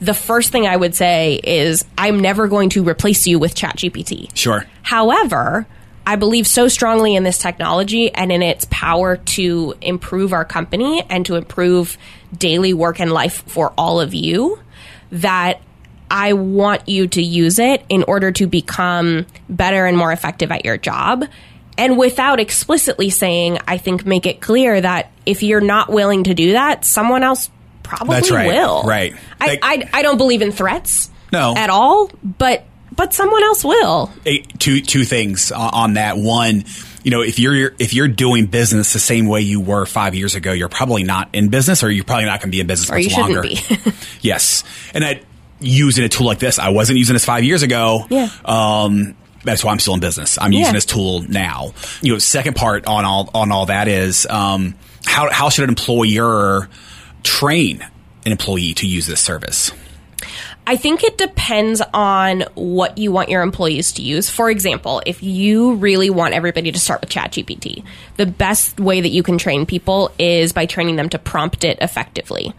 the 0.00 0.14
first 0.14 0.50
thing 0.52 0.66
I 0.66 0.76
would 0.76 0.94
say 0.94 1.40
is, 1.42 1.84
I'm 1.96 2.20
never 2.20 2.48
going 2.48 2.70
to 2.70 2.86
replace 2.86 3.26
you 3.26 3.38
with 3.38 3.54
ChatGPT. 3.54 4.36
Sure. 4.36 4.66
However, 4.82 5.66
I 6.06 6.16
believe 6.16 6.46
so 6.46 6.68
strongly 6.68 7.14
in 7.14 7.24
this 7.24 7.38
technology 7.38 8.12
and 8.12 8.30
in 8.30 8.42
its 8.42 8.66
power 8.70 9.16
to 9.16 9.74
improve 9.80 10.32
our 10.32 10.44
company 10.44 11.04
and 11.08 11.24
to 11.26 11.36
improve 11.36 11.96
daily 12.36 12.74
work 12.74 13.00
and 13.00 13.12
life 13.12 13.42
for 13.46 13.72
all 13.78 14.00
of 14.00 14.14
you 14.14 14.60
that 15.10 15.60
I 16.10 16.34
want 16.34 16.88
you 16.88 17.08
to 17.08 17.22
use 17.22 17.58
it 17.58 17.84
in 17.88 18.04
order 18.04 18.30
to 18.32 18.46
become 18.46 19.26
better 19.48 19.86
and 19.86 19.96
more 19.96 20.12
effective 20.12 20.52
at 20.52 20.64
your 20.64 20.76
job. 20.76 21.24
And 21.78 21.98
without 21.98 22.40
explicitly 22.40 23.10
saying, 23.10 23.58
I 23.68 23.76
think 23.78 24.06
make 24.06 24.26
it 24.26 24.40
clear 24.40 24.80
that 24.80 25.10
if 25.26 25.42
you're 25.42 25.60
not 25.60 25.90
willing 25.90 26.24
to 26.24 26.34
do 26.34 26.52
that, 26.52 26.84
someone 26.84 27.22
else 27.22 27.50
probably 27.82 28.14
That's 28.16 28.30
right. 28.30 28.46
will. 28.48 28.82
Right. 28.84 29.14
I, 29.40 29.46
Like- 29.46 29.58
I, 29.62 29.88
I 29.92 30.02
don't 30.02 30.16
believe 30.16 30.42
in 30.42 30.52
threats. 30.52 31.10
No. 31.32 31.54
At 31.56 31.70
all, 31.70 32.08
but 32.22 32.64
but 32.94 33.12
someone 33.12 33.42
else 33.42 33.62
will. 33.64 34.10
Two 34.58 34.80
two 34.80 35.04
things 35.04 35.50
on 35.52 35.94
that. 35.94 36.16
One, 36.16 36.64
you 37.02 37.10
know, 37.10 37.20
if 37.20 37.38
you're 37.38 37.72
if 37.78 37.92
you're 37.92 38.08
doing 38.08 38.46
business 38.46 38.92
the 38.92 38.98
same 39.00 39.26
way 39.26 39.40
you 39.42 39.60
were 39.60 39.84
five 39.86 40.14
years 40.14 40.34
ago, 40.36 40.52
you're 40.52 40.68
probably 40.70 41.02
not 41.02 41.28
in 41.34 41.48
business, 41.48 41.82
or 41.82 41.90
you're 41.90 42.04
probably 42.04 42.24
not 42.26 42.40
going 42.40 42.50
to 42.50 42.56
be 42.56 42.60
in 42.60 42.66
business 42.68 42.88
Or 42.90 42.94
much 42.94 43.04
you 43.04 43.10
shouldn't 43.10 43.34
longer. 43.34 43.42
be. 43.42 43.92
yes, 44.22 44.62
and 44.94 45.02
that 45.04 45.22
using 45.60 46.04
a 46.04 46.08
tool 46.08 46.26
like 46.26 46.38
this, 46.38 46.58
I 46.58 46.68
wasn't 46.70 46.98
using 46.98 47.14
this 47.14 47.24
five 47.24 47.42
years 47.44 47.62
ago. 47.62 48.06
Yeah. 48.08 48.28
Um, 48.44 49.14
that's 49.46 49.64
why 49.64 49.72
I'm 49.72 49.78
still 49.78 49.94
in 49.94 50.00
business. 50.00 50.38
I'm 50.40 50.52
using 50.52 50.74
this 50.74 50.84
tool 50.84 51.22
now. 51.22 51.72
You 52.02 52.12
know, 52.12 52.18
second 52.18 52.56
part 52.56 52.86
on 52.86 53.04
all 53.04 53.30
on 53.34 53.52
all 53.52 53.66
that 53.66 53.88
is 53.88 54.26
um, 54.26 54.74
how 55.06 55.30
how 55.30 55.48
should 55.48 55.64
an 55.64 55.70
employer 55.70 56.68
train 57.22 57.80
an 58.24 58.32
employee 58.32 58.74
to 58.74 58.86
use 58.86 59.06
this 59.06 59.20
service? 59.20 59.72
I 60.68 60.74
think 60.74 61.04
it 61.04 61.16
depends 61.16 61.80
on 61.94 62.42
what 62.54 62.98
you 62.98 63.12
want 63.12 63.28
your 63.28 63.42
employees 63.42 63.92
to 63.92 64.02
use. 64.02 64.28
For 64.28 64.50
example, 64.50 65.00
if 65.06 65.22
you 65.22 65.74
really 65.74 66.10
want 66.10 66.34
everybody 66.34 66.72
to 66.72 66.80
start 66.80 67.02
with 67.02 67.10
ChatGPT, 67.10 67.84
the 68.16 68.26
best 68.26 68.80
way 68.80 69.00
that 69.00 69.10
you 69.10 69.22
can 69.22 69.38
train 69.38 69.64
people 69.64 70.10
is 70.18 70.52
by 70.52 70.66
training 70.66 70.96
them 70.96 71.08
to 71.10 71.20
prompt 71.20 71.62
it 71.62 71.78
effectively. 71.80 72.52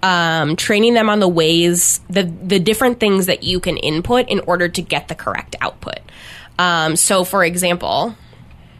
Um, 0.00 0.54
training 0.54 0.94
them 0.94 1.10
on 1.10 1.18
the 1.18 1.28
ways, 1.28 2.00
the 2.08 2.22
the 2.22 2.60
different 2.60 3.00
things 3.00 3.26
that 3.26 3.42
you 3.42 3.58
can 3.58 3.76
input 3.76 4.28
in 4.28 4.38
order 4.40 4.68
to 4.68 4.80
get 4.80 5.08
the 5.08 5.16
correct 5.16 5.56
output. 5.60 5.98
Um, 6.56 6.94
so, 6.94 7.24
for 7.24 7.44
example, 7.44 8.14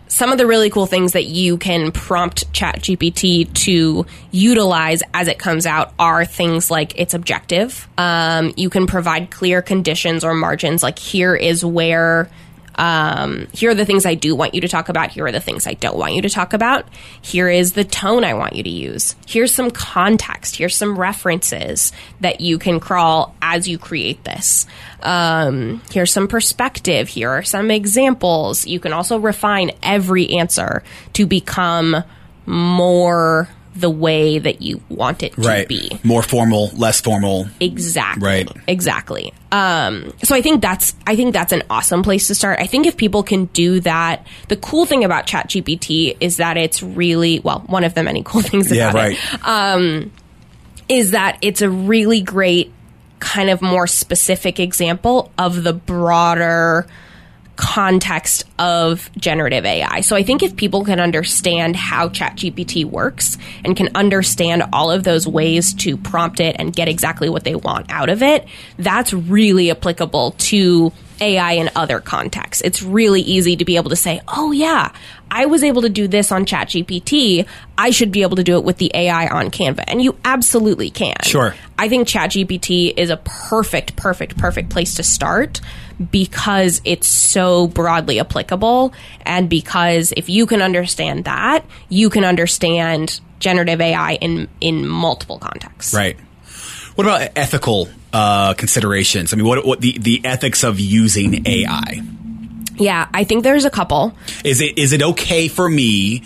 some 0.09 0.33
of 0.33 0.39
the 0.39 0.47
really 0.47 0.71
cool 0.71 0.87
things 0.87 1.13
that 1.13 1.27
you 1.27 1.59
can 1.59 1.93
prompt 1.93 2.51
ChatGPT 2.53 3.53
to 3.65 4.07
utilize 4.31 5.03
as 5.13 5.29
it 5.29 5.39
comes 5.39 5.67
out 5.67 5.93
are 5.99 6.25
things 6.25 6.71
like 6.71 6.99
it's 6.99 7.15
objective. 7.15 7.89
Um, 7.99 8.55
you 8.57 8.71
can 8.71 8.87
provide 8.87 9.31
clear 9.31 9.61
conditions 9.61 10.25
or 10.25 10.35
margins, 10.35 10.83
like 10.83 10.99
here 10.99 11.35
is 11.35 11.65
where. 11.65 12.31
Um, 12.79 13.49
here 13.53 13.71
are 13.71 13.75
the 13.75 13.85
things 13.85 14.07
I 14.07 14.15
do 14.15 14.37
want 14.37 14.55
you 14.55 14.61
to 14.63 14.69
talk 14.69 14.89
about. 14.89 15.11
Here 15.11 15.27
are 15.27 15.33
the 15.33 15.41
things 15.41 15.67
I 15.67 15.75
don't 15.75 15.99
want 15.99 16.15
you 16.15 16.23
to 16.23 16.31
talk 16.31 16.53
about. 16.53 16.87
Here 17.21 17.49
is 17.49 17.73
the 17.73 17.85
tone 17.85 18.25
I 18.25 18.35
want 18.35 18.55
you 18.55 18.63
to 18.63 18.71
use. 18.71 19.17
Here's 19.27 19.53
some 19.53 19.71
context. 19.71 20.57
Here's 20.57 20.77
some 20.77 20.97
references 20.99 21.93
that 22.21 22.41
you 22.41 22.59
can 22.59 22.79
crawl 22.79 23.35
as 23.43 23.69
you 23.69 23.79
create 23.79 24.23
this. 24.23 24.67
Um, 25.03 25.83
here's 25.91 26.13
some 26.13 26.29
perspective. 26.29 27.09
Here 27.09 27.31
are 27.31 27.43
some 27.43 27.71
examples. 27.71 28.65
You 28.67 28.79
can 28.79 28.93
also 28.93 29.19
refine 29.19 29.73
every 29.83 30.39
answer 30.39 30.85
to 31.15 31.27
become 31.27 32.05
more 32.47 33.49
the 33.81 33.91
way 33.91 34.39
that 34.39 34.61
you 34.63 34.81
want 34.89 35.23
it 35.23 35.33
to 35.35 35.41
Right. 35.41 35.69
be. 35.69 35.91
More 36.03 36.23
formal, 36.23 36.71
less 36.77 37.01
formal. 37.01 37.47
Exactly. 37.61 38.23
Right. 38.27 38.49
Exactly. 38.67 39.33
Um, 39.53 40.13
so 40.23 40.35
I 40.35 40.43
think 40.43 40.61
that's 40.63 40.95
I 41.07 41.17
think 41.17 41.33
that's 41.33 41.53
an 41.53 41.63
awesome 41.71 42.03
place 42.03 42.27
to 42.29 42.35
start. 42.35 42.59
I 42.61 42.67
think 42.67 42.87
if 42.87 42.97
people 42.97 43.23
can 43.23 43.47
do 43.47 43.81
that, 43.81 44.27
the 44.49 44.57
cool 44.57 44.85
thing 44.85 45.05
about 45.05 45.27
ChatGPT 45.27 46.17
is 46.21 46.39
that 46.39 46.57
it's 46.57 46.83
really 46.83 47.41
well, 47.41 47.61
one 47.67 47.85
of 47.85 47.95
the 47.95 48.03
many 48.03 48.23
cool 48.27 48.43
things 48.43 48.71
Yeah, 48.71 48.91
about 48.91 48.95
right. 48.95 49.19
it 50.07 50.11
is 50.89 51.11
that 51.13 51.39
it's 51.43 51.61
a 51.63 51.69
really 51.71 52.21
great 52.23 52.73
kind 53.21 53.51
of 53.51 53.61
more 53.61 53.87
specific 53.87 54.59
example 54.61 55.31
of 55.37 55.63
the 55.65 55.73
broader 55.73 56.87
context 57.59 58.45
of 58.61 59.11
generative 59.17 59.67
AI. 59.67 60.01
So 60.01 60.15
I 60.15 60.23
think 60.23 60.45
if 60.45 60.55
people 60.55 60.85
can 60.85 61.01
understand 61.01 61.75
how 61.75 62.09
ChatGPT 62.09 62.85
works 62.85 63.37
and 63.65 63.77
can 63.77 63.89
understand 63.97 64.63
all 64.73 64.93
of 64.93 65.03
those 65.03 65.27
ways 65.27 65.75
to 65.75 65.97
prompt 65.97 66.39
it 66.39 66.55
and 66.59 66.73
get 66.73 66.87
exactly 66.87 67.29
what 67.29 67.43
they 67.43 67.57
want 67.57 67.91
out 67.91 68.11
of 68.11 68.23
it, 68.23 68.47
that's 68.79 69.13
really 69.13 69.73
applicable 69.73 70.37
to 70.39 70.93
AI 71.21 71.53
in 71.53 71.71
other 71.77 72.01
contexts. 72.01 72.63
It's 72.63 72.83
really 72.83 73.21
easy 73.21 73.57
to 73.57 73.65
be 73.65 73.77
able 73.77 73.91
to 73.91 73.97
say, 73.97 74.21
"Oh 74.29 74.53
yeah, 74.53 74.93
I 75.31 75.47
was 75.47 75.63
able 75.63 75.83
to 75.83 75.89
do 75.89 76.09
this 76.09 76.33
on 76.33 76.47
ChatGPT. 76.47 77.47
I 77.77 77.91
should 77.91 78.13
be 78.13 78.23
able 78.23 78.37
to 78.37 78.45
do 78.45 78.57
it 78.57 78.65
with 78.65 78.79
the 78.79 78.91
AI 78.95 79.27
on 79.29 79.51
Canva." 79.51 79.85
And 79.87 80.03
you 80.03 80.17
absolutely 80.25 80.91
can. 80.91 81.17
Sure. 81.23 81.55
I 81.79 81.89
think 81.89 82.09
ChatGPT 82.09 82.95
is 82.97 83.11
a 83.11 83.17
perfect, 83.19 83.97
perfect, 83.97 84.37
perfect 84.37 84.71
place 84.71 84.95
to 84.95 85.03
start 85.03 85.61
because 86.11 86.81
it's 86.85 87.09
so 87.09 87.67
broadly 87.67 88.21
applicable. 88.21 88.93
And 89.23 89.49
because 89.49 90.13
if 90.17 90.29
you 90.29 90.47
can 90.47 90.63
understand 90.63 91.25
that, 91.25 91.65
you 91.89 92.11
can 92.11 92.25
understand 92.25 93.21
generative 93.41 93.81
AI 93.81 94.15
in, 94.15 94.49
in 94.61 94.87
multiple 94.87 95.39
contexts. 95.39 95.95
Right. 95.95 96.17
What 96.95 97.07
about 97.07 97.31
ethical 97.37 97.89
uh, 98.13 98.55
considerations? 98.55 99.33
I 99.33 99.37
mean, 99.37 99.47
what, 99.47 99.65
what 99.67 99.81
the, 99.81 99.99
the 99.99 100.21
ethics 100.25 100.63
of 100.65 100.79
using 100.81 101.47
AI? 101.47 102.03
Yeah, 102.77 103.09
I 103.13 103.25
think 103.25 103.43
there's 103.43 103.65
a 103.65 103.71
couple. 103.71 104.15
Is 104.45 104.61
it 104.61 104.79
is 104.79 104.93
it 104.93 105.03
okay 105.03 105.49
for 105.49 105.69
me, 105.69 106.23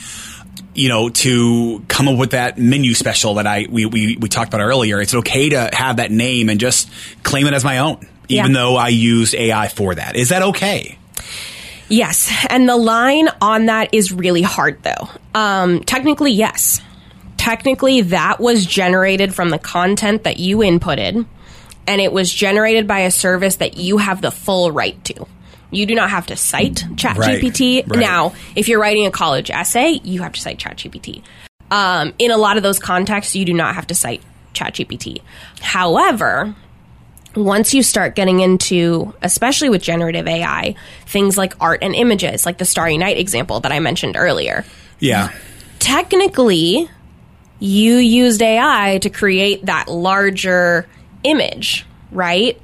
you 0.75 0.89
know, 0.91 1.09
to 1.09 1.83
come 1.89 2.09
up 2.09 2.19
with 2.19 2.33
that 2.33 2.59
menu 2.59 2.93
special 2.95 3.35
that 3.35 3.47
I 3.47 3.67
we, 3.71 3.87
we, 3.87 4.17
we 4.17 4.29
talked 4.29 4.49
about 4.53 4.61
earlier? 4.61 5.01
It's 5.01 5.15
okay 5.15 5.49
to 5.49 5.71
have 5.73 5.97
that 5.97 6.11
name 6.11 6.51
and 6.51 6.61
just 6.61 6.91
claim 7.23 7.47
it 7.47 7.55
as 7.55 7.65
my 7.65 7.79
own, 7.79 8.07
even 8.29 8.53
Yeah. 8.53 8.61
though 8.61 8.77
I 8.77 8.89
used 8.89 9.35
AI 9.35 9.69
for 9.69 9.95
that. 9.95 10.15
Is 10.15 10.29
that 10.29 10.43
okay? 10.43 10.99
Yes, 11.89 12.31
and 12.49 12.69
the 12.69 12.77
line 12.77 13.29
on 13.41 13.67
that 13.67 13.93
is 13.95 14.13
really 14.13 14.43
hard 14.43 14.83
though. 14.83 15.09
Um, 15.35 15.83
technically, 15.85 16.33
yes. 16.33 16.81
Technically, 17.39 18.03
that 18.03 18.39
was 18.41 18.65
generated 18.65 19.35
from 19.35 19.51
the 19.51 19.59
content 19.59 20.23
that 20.25 20.39
you 20.39 20.59
inputted, 20.59 21.27
and 21.87 22.01
it 22.01 22.13
was 22.13 22.33
generated 22.33 22.87
by 22.87 23.01
a 23.01 23.11
service 23.11 23.57
that 23.57 23.77
you 23.77 23.99
have 23.99 24.21
the 24.23 24.31
full 24.31 24.71
right 24.73 25.03
to. 25.07 25.27
You 25.71 25.87
do 25.87 25.95
not 25.95 26.11
have 26.11 26.27
to 26.27 26.37
cite 26.37 26.85
ChatGPT. 26.97 27.77
Right, 27.83 27.89
right. 27.89 28.01
Now, 28.01 28.35
if 28.55 28.69
you're 28.69 28.81
writing 28.81 29.07
a 29.07 29.11
college 29.11 29.51
essay, 29.51 30.01
you 30.05 30.23
have 30.23 30.33
to 30.33 30.41
cite 30.41 30.59
ChatGPT. 30.59 31.23
Um, 31.71 32.13
in 32.19 32.31
a 32.31 32.37
lot 32.37 32.59
of 32.59 32.63
those 32.63 32.79
contexts, 32.79 33.35
you 33.35 33.45
do 33.47 33.55
not 33.55 33.75
have 33.75 33.87
to 33.87 33.95
cite 33.95 34.23
ChatGPT. 34.53 35.23
However, 35.63 36.55
once 37.35 37.73
you 37.73 37.83
start 37.83 38.15
getting 38.15 38.41
into, 38.41 39.15
especially 39.23 39.71
with 39.71 39.81
generative 39.83 40.29
AI, 40.29 40.75
things 41.07 41.39
like 41.39 41.55
art 41.59 41.79
and 41.83 41.95
images, 41.95 42.45
like 42.45 42.59
the 42.59 42.67
Starry 42.67 42.99
Night 42.99 43.17
example 43.17 43.61
that 43.61 43.73
I 43.73 43.81
mentioned 43.81 44.17
earlier, 44.19 44.67
Yeah. 45.01 45.31
technically, 45.79 46.89
you 47.59 47.95
used 47.97 48.43
AI 48.43 48.99
to 48.99 49.09
create 49.09 49.65
that 49.67 49.89
larger 49.89 50.87
image, 51.25 51.87
right? 52.11 52.61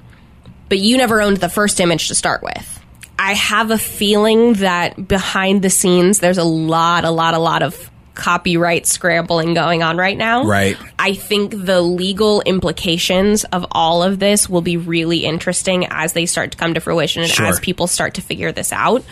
But 0.68 0.78
you 0.78 0.96
never 0.96 1.20
owned 1.22 1.38
the 1.38 1.48
first 1.48 1.80
image 1.80 2.08
to 2.08 2.14
start 2.14 2.42
with. 2.42 2.74
I 3.18 3.32
have 3.34 3.70
a 3.70 3.78
feeling 3.78 4.54
that 4.54 5.08
behind 5.08 5.62
the 5.62 5.70
scenes, 5.70 6.20
there's 6.20 6.38
a 6.38 6.44
lot, 6.44 7.04
a 7.04 7.10
lot, 7.10 7.34
a 7.34 7.38
lot 7.38 7.62
of 7.62 7.90
copyright 8.14 8.84
scrambling 8.86 9.54
going 9.54 9.82
on 9.82 9.96
right 9.96 10.18
now. 10.18 10.44
Right. 10.44 10.76
I 10.98 11.14
think 11.14 11.52
the 11.56 11.80
legal 11.80 12.40
implications 12.42 13.44
of 13.44 13.64
all 13.70 14.02
of 14.02 14.18
this 14.18 14.48
will 14.48 14.60
be 14.60 14.76
really 14.76 15.24
interesting 15.24 15.86
as 15.88 16.12
they 16.12 16.26
start 16.26 16.50
to 16.52 16.58
come 16.58 16.74
to 16.74 16.80
fruition 16.80 17.22
and 17.22 17.30
Sure. 17.30 17.46
as 17.46 17.60
people 17.60 17.86
start 17.86 18.14
to 18.14 18.20
figure 18.20 18.50
this 18.52 18.72
out. 18.72 19.04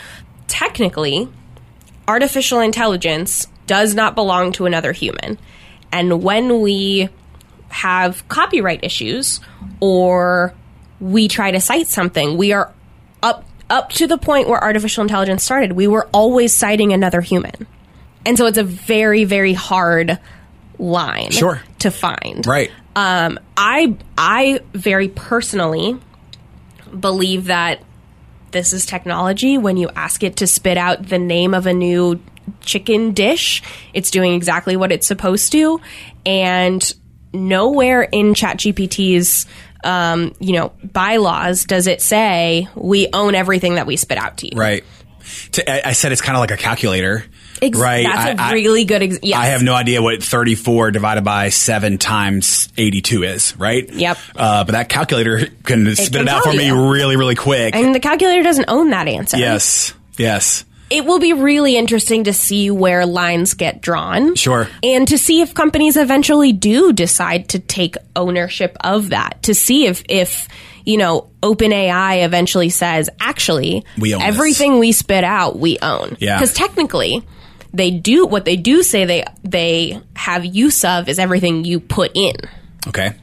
Technically, 0.49 1.29
artificial 2.09 2.61
intelligence 2.61 3.47
does 3.67 3.95
not 3.95 4.15
belong 4.15 4.53
to 4.53 4.67
another 4.67 4.93
human. 4.93 5.39
And 5.93 6.23
when 6.23 6.61
we 6.61 7.09
have 7.77 8.27
copyright 8.29 8.83
issues 8.83 9.41
or 9.81 10.55
we 11.01 11.29
try 11.29 11.51
to 11.51 11.61
cite 11.61 11.87
something, 11.89 12.37
we 12.37 12.53
are 12.53 12.73
up 13.23 13.45
up 13.69 13.91
to 13.91 14.07
the 14.07 14.17
point 14.17 14.49
where 14.49 14.63
artificial 14.63 15.03
intelligence 15.03 15.43
started, 15.45 15.73
we 15.73 15.87
were 15.87 16.09
always 16.13 16.53
citing 16.55 16.93
another 16.93 17.21
human. 17.21 17.67
And 18.25 18.39
so 18.39 18.47
it's 18.47 18.59
a 18.59 18.65
very 18.65 19.25
very 19.25 19.53
hard 19.53 20.19
line 20.79 21.31
Sure. 21.31 21.61
to 21.81 21.91
find. 21.91 22.47
Right. 22.47 22.71
Um, 22.95 23.39
I 23.57 23.97
I 24.17 24.61
very 24.73 25.09
personally 25.09 25.99
believe 26.99 27.47
that 27.47 27.83
this 28.53 28.73
is 28.73 28.87
technology. 28.87 29.59
When 29.59 29.77
you 29.77 29.91
ask 29.95 30.23
it 30.23 30.37
to 30.37 30.47
spit 30.47 30.79
out 30.79 31.09
the 31.09 31.19
name 31.19 31.53
of 31.53 31.67
a 31.67 31.75
new 31.75 32.21
chicken 32.61 33.13
dish, 33.13 33.63
it's 33.93 34.11
doing 34.11 34.33
exactly 34.35 34.77
what 34.77 34.93
it's 34.93 35.07
supposed 35.07 35.53
to. 35.53 35.81
And 36.25 36.95
nowhere 37.37 38.03
in 38.03 38.35
ChatGPT's 38.35 39.47
um, 39.85 40.35
you 40.41 40.53
know 40.55 40.73
bylaws 40.83 41.65
does 41.65 41.87
it 41.87 42.01
say 42.03 42.69
we 42.75 43.09
own 43.13 43.35
everything 43.35 43.75
that 43.77 43.87
we 43.87 43.97
spit 43.97 44.19
out 44.19 44.39
to 44.39 44.47
you. 44.53 44.59
Right. 44.59 44.85
To, 45.53 45.71
I, 45.71 45.91
I 45.91 45.93
said 45.93 46.13
it's 46.13 46.21
kind 46.21 46.37
of 46.37 46.41
like 46.41 46.51
a 46.53 46.57
calculator. 46.57 47.25
Ex- 47.63 47.79
right. 47.79 48.05
That's 48.07 48.39
a 48.39 48.43
I- 48.43 48.49
I- 48.51 48.53
really 48.53 48.85
good. 48.85 49.03
Ex- 49.03 49.19
yes. 49.23 49.39
I 49.39 49.47
have 49.47 49.63
no 49.63 49.75
idea 49.75 50.03
what 50.03 50.23
34 50.23 50.91
divided 50.91 51.25
by 51.25 51.49
7 51.49 51.97
times 51.99 52.69
82 52.77 53.23
is, 53.23 53.57
right? 53.57 53.89
Yep. 53.91 54.19
Uh, 54.37 54.65
but 54.65 54.73
that 54.73 54.89
calculator 54.89 55.47
can 55.65 55.95
spit 55.97 56.13
can 56.13 56.23
it 56.23 56.29
out 56.29 56.43
for 56.45 56.53
me 56.53 56.71
really, 56.71 57.17
really 57.17 57.35
quick. 57.35 57.75
And 57.75 57.95
the 57.95 58.01
calculator 58.01 58.43
doesn't 58.43 58.67
own 58.69 58.91
that 58.91 59.09
answer. 59.09 59.39
yes. 59.39 59.95
Yes. 60.19 60.65
It 60.89 61.05
will 61.05 61.19
be 61.19 61.33
really 61.33 61.77
interesting 61.77 62.25
to 62.25 62.33
see 62.33 62.71
where 62.71 63.07
lines 63.07 63.55
get 63.55 63.81
drawn. 63.81 64.35
Sure. 64.37 64.69
And 64.83 65.09
to 65.09 65.19
see 65.19 65.41
if 65.41 65.55
companies 65.55 65.97
eventually 65.97 66.53
do 66.53 66.93
decide 66.93 67.49
to 67.51 67.59
take 67.59 67.97
ownership 68.15 68.77
of 68.81 69.11
that. 69.11 69.43
To 69.45 69.55
see 69.55 69.87
if, 69.87 70.05
if, 70.09 70.47
you 70.85 70.97
know, 70.97 71.31
OpenAI 71.43 72.25
eventually 72.25 72.69
says, 72.69 73.11
actually, 73.19 73.85
We 73.99 74.15
everything 74.15 74.79
we 74.79 74.93
spit 74.93 75.25
out, 75.25 75.59
we 75.59 75.79
own. 75.81 76.17
Yeah. 76.21 76.37
Because 76.37 76.55
technically, 76.55 77.27
they 77.73 77.91
do 77.91 78.27
what 78.27 78.45
they 78.45 78.57
do 78.57 78.83
say 78.83 79.05
they 79.05 79.25
they 79.43 80.01
have 80.15 80.45
use 80.45 80.85
of 80.85 81.09
is 81.09 81.19
everything 81.19 81.65
you 81.65 81.81
put 81.81 82.13
in. 82.15 82.37
Okay. 82.89 83.15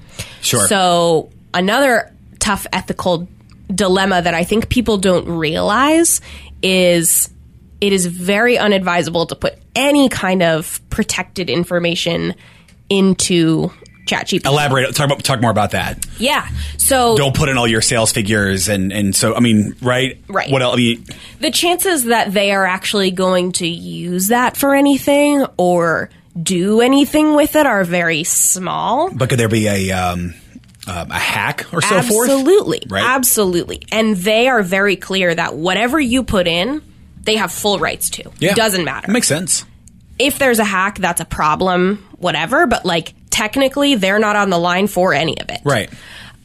Sure. 0.41 0.67
So 0.67 1.31
another 1.53 2.11
tough 2.39 2.67
ethical 2.73 3.27
dilemma 3.73 4.21
that 4.21 4.33
I 4.33 4.43
think 4.43 4.69
people 4.69 4.97
don't 4.97 5.27
realize 5.27 6.19
is 6.61 7.29
it 7.83 7.91
is 7.91 8.05
very 8.05 8.55
unadvisable 8.57 9.27
to 9.27 9.35
put 9.35 9.55
any 9.75 10.07
kind 10.07 10.41
of 10.41 10.79
protected 10.89 11.49
information 11.49 12.33
into 12.89 13.71
ChatGPT. 14.05 14.45
Elaborate. 14.45 14.95
Talk, 14.95 15.07
about, 15.07 15.23
talk 15.25 15.41
more 15.41 15.51
about 15.51 15.71
that. 15.71 16.05
Yeah. 16.17 16.47
So 16.77 17.17
Don't 17.17 17.35
put 17.35 17.49
in 17.49 17.57
all 17.57 17.67
your 17.67 17.81
sales 17.81 18.13
figures, 18.13 18.69
and 18.69 18.93
and 18.93 19.13
so 19.13 19.35
I 19.35 19.41
mean, 19.41 19.75
right? 19.81 20.17
Right. 20.29 20.49
What 20.49 20.61
else? 20.61 20.75
I 20.75 20.77
mean, 20.77 21.05
the 21.41 21.51
chances 21.51 22.05
that 22.05 22.31
they 22.31 22.53
are 22.53 22.65
actually 22.65 23.11
going 23.11 23.51
to 23.53 23.67
use 23.67 24.27
that 24.27 24.55
for 24.55 24.73
anything 24.73 25.45
or 25.57 26.09
do 26.41 26.79
anything 26.79 27.35
with 27.35 27.57
it 27.57 27.65
are 27.65 27.83
very 27.83 28.23
small. 28.23 29.11
but 29.11 29.27
could 29.27 29.39
there 29.39 29.49
be 29.49 29.67
a 29.67 29.91
um, 29.91 30.35
uh, 30.87 31.05
a 31.09 31.19
hack 31.19 31.65
or 31.73 31.81
so 31.81 32.01
forth? 32.01 32.29
Absolutely. 32.29 32.83
Right. 32.89 33.03
Absolutely. 33.03 33.83
And 33.91 34.15
they 34.15 34.47
are 34.47 34.63
very 34.63 34.95
clear 34.95 35.35
that 35.35 35.53
whatever 35.53 35.99
you 35.99 36.23
put 36.23 36.47
in, 36.47 36.81
they 37.23 37.35
have 37.37 37.51
full 37.51 37.79
rights 37.79 38.09
to. 38.11 38.31
Yeah. 38.39 38.51
It 38.51 38.55
doesn't 38.55 38.83
matter. 38.85 39.11
Makes 39.11 39.27
sense. 39.27 39.65
if 40.19 40.37
there's 40.39 40.59
a 40.59 40.63
hack, 40.65 40.97
that's 40.99 41.21
a 41.21 41.25
problem, 41.25 42.05
whatever, 42.17 42.67
but 42.67 42.85
like 42.85 43.13
technically 43.29 43.95
they're 43.95 44.19
not 44.19 44.35
on 44.35 44.49
the 44.49 44.59
line 44.59 44.87
for 44.87 45.13
any 45.13 45.39
of 45.39 45.49
it. 45.49 45.61
Right. 45.63 45.89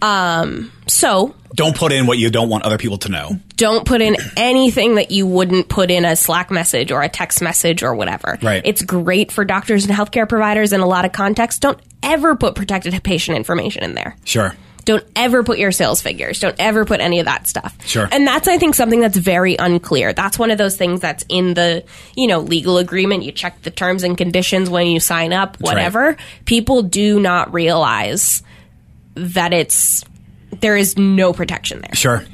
Um, 0.00 0.70
so 0.86 1.34
Don't 1.54 1.76
put 1.76 1.90
in 1.92 2.06
what 2.06 2.18
you 2.18 2.30
don't 2.30 2.48
want 2.48 2.64
other 2.64 2.78
people 2.78 2.98
to 2.98 3.08
know. 3.08 3.30
don't 3.56 3.84
put 3.84 4.00
in 4.00 4.16
anything 4.36 4.94
that 4.94 5.10
you 5.10 5.26
wouldn't 5.26 5.68
put 5.68 5.90
in 5.90 6.04
a 6.04 6.14
Slack 6.14 6.50
message 6.52 6.92
or 6.92 7.02
a 7.02 7.08
text 7.08 7.42
message 7.42 7.82
or 7.82 7.94
whatever. 7.96 8.38
Right. 8.40 8.62
It's 8.64 8.80
great 8.82 9.32
for 9.32 9.44
doctors 9.44 9.84
and 9.86 9.92
healthcare 9.94 10.28
providers 10.28 10.72
in 10.72 10.80
a 10.80 10.86
lot 10.86 11.04
of 11.04 11.10
contexts. 11.12 11.58
Don't 11.58 11.80
ever 12.02 12.36
put 12.36 12.54
protected 12.54 13.02
patient 13.02 13.36
information 13.36 13.82
in 13.82 13.94
there. 13.94 14.16
Sure. 14.24 14.54
Don't 14.88 15.04
ever 15.14 15.44
put 15.44 15.58
your 15.58 15.70
sales 15.70 16.00
figures. 16.00 16.40
Don't 16.40 16.56
ever 16.58 16.86
put 16.86 17.00
any 17.00 17.18
of 17.20 17.26
that 17.26 17.46
stuff. 17.46 17.76
Sure. 17.84 18.08
And 18.10 18.26
that's, 18.26 18.48
I 18.48 18.56
think, 18.56 18.74
something 18.74 19.00
that's 19.00 19.18
very 19.18 19.54
unclear. 19.54 20.14
That's 20.14 20.38
one 20.38 20.50
of 20.50 20.56
those 20.56 20.78
things 20.78 21.00
that's 21.00 21.26
in 21.28 21.52
the, 21.52 21.84
you 22.16 22.26
know, 22.26 22.40
legal 22.40 22.78
agreement. 22.78 23.22
You 23.22 23.32
check 23.32 23.60
the 23.60 23.70
terms 23.70 24.02
and 24.02 24.16
conditions 24.16 24.70
when 24.70 24.86
you 24.86 24.98
sign 24.98 25.34
up, 25.34 25.58
right. 25.60 25.74
whatever. 25.74 26.16
People 26.46 26.84
do 26.84 27.20
not 27.20 27.52
realize 27.52 28.42
that 29.12 29.52
it's, 29.52 30.06
there 30.58 30.74
is 30.74 30.96
no 30.96 31.34
protection 31.34 31.82
there. 31.82 31.94
Sure. 31.94 32.24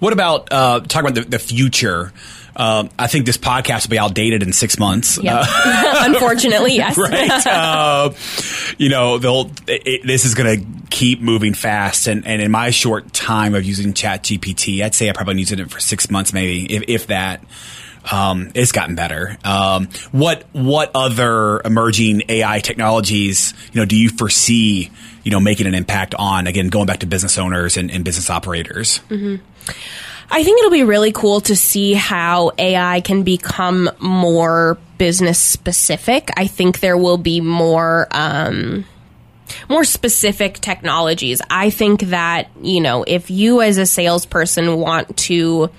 What 0.00 0.12
about 0.12 0.52
uh, 0.52 0.80
talk 0.80 1.04
about 1.04 1.14
the, 1.14 1.20
the 1.20 1.38
future? 1.38 2.12
Um, 2.56 2.90
I 2.98 3.06
think 3.06 3.26
this 3.26 3.38
podcast 3.38 3.86
will 3.86 3.90
be 3.90 3.98
outdated 3.98 4.42
in 4.42 4.52
six 4.52 4.78
months. 4.78 5.18
Yep. 5.22 5.46
Unfortunately, 5.64 6.74
yes. 6.74 6.98
right? 6.98 7.30
uh, 7.46 8.10
you 8.78 8.88
know, 8.88 9.18
they'll. 9.18 9.50
It, 9.66 10.06
this 10.06 10.24
is 10.24 10.34
going 10.34 10.60
to 10.60 10.88
keep 10.90 11.20
moving 11.20 11.54
fast, 11.54 12.06
and, 12.06 12.26
and 12.26 12.42
in 12.42 12.50
my 12.50 12.70
short 12.70 13.12
time 13.12 13.54
of 13.54 13.64
using 13.64 13.94
Chat 13.94 14.24
GPT, 14.24 14.82
I'd 14.82 14.94
say 14.94 15.08
I 15.08 15.12
probably 15.12 15.38
used 15.38 15.52
it 15.52 15.70
for 15.70 15.80
six 15.80 16.10
months, 16.10 16.32
maybe, 16.32 16.74
if, 16.74 16.84
if 16.88 17.06
that. 17.08 17.42
Um, 18.10 18.50
it's 18.54 18.72
gotten 18.72 18.94
better. 18.94 19.36
Um, 19.44 19.88
what 20.10 20.46
what 20.52 20.90
other 20.94 21.60
emerging 21.60 22.22
AI 22.30 22.60
technologies, 22.60 23.52
you 23.72 23.80
know, 23.80 23.84
do 23.84 23.94
you 23.94 24.08
foresee, 24.08 24.90
you 25.22 25.30
know, 25.30 25.38
making 25.38 25.66
an 25.66 25.74
impact 25.74 26.14
on? 26.14 26.46
Again, 26.46 26.68
going 26.68 26.86
back 26.86 27.00
to 27.00 27.06
business 27.06 27.36
owners 27.36 27.76
and, 27.76 27.90
and 27.90 28.02
business 28.02 28.30
operators. 28.30 29.00
I 30.30 30.44
think 30.44 30.58
it'll 30.60 30.70
be 30.70 30.84
really 30.84 31.12
cool 31.12 31.40
to 31.42 31.56
see 31.56 31.94
how 31.94 32.52
AI 32.56 33.00
can 33.00 33.24
become 33.24 33.90
more 33.98 34.78
business 34.96 35.38
specific. 35.38 36.30
I 36.36 36.46
think 36.46 36.80
there 36.80 36.96
will 36.96 37.18
be 37.18 37.40
more 37.40 38.06
um, 38.12 38.84
more 39.68 39.84
specific 39.84 40.54
technologies. 40.60 41.42
I 41.50 41.70
think 41.70 42.02
that 42.02 42.48
you 42.62 42.80
know 42.80 43.04
if 43.06 43.30
you 43.30 43.60
as 43.60 43.78
a 43.78 43.86
salesperson 43.86 44.76
want 44.78 45.16
to 45.18 45.70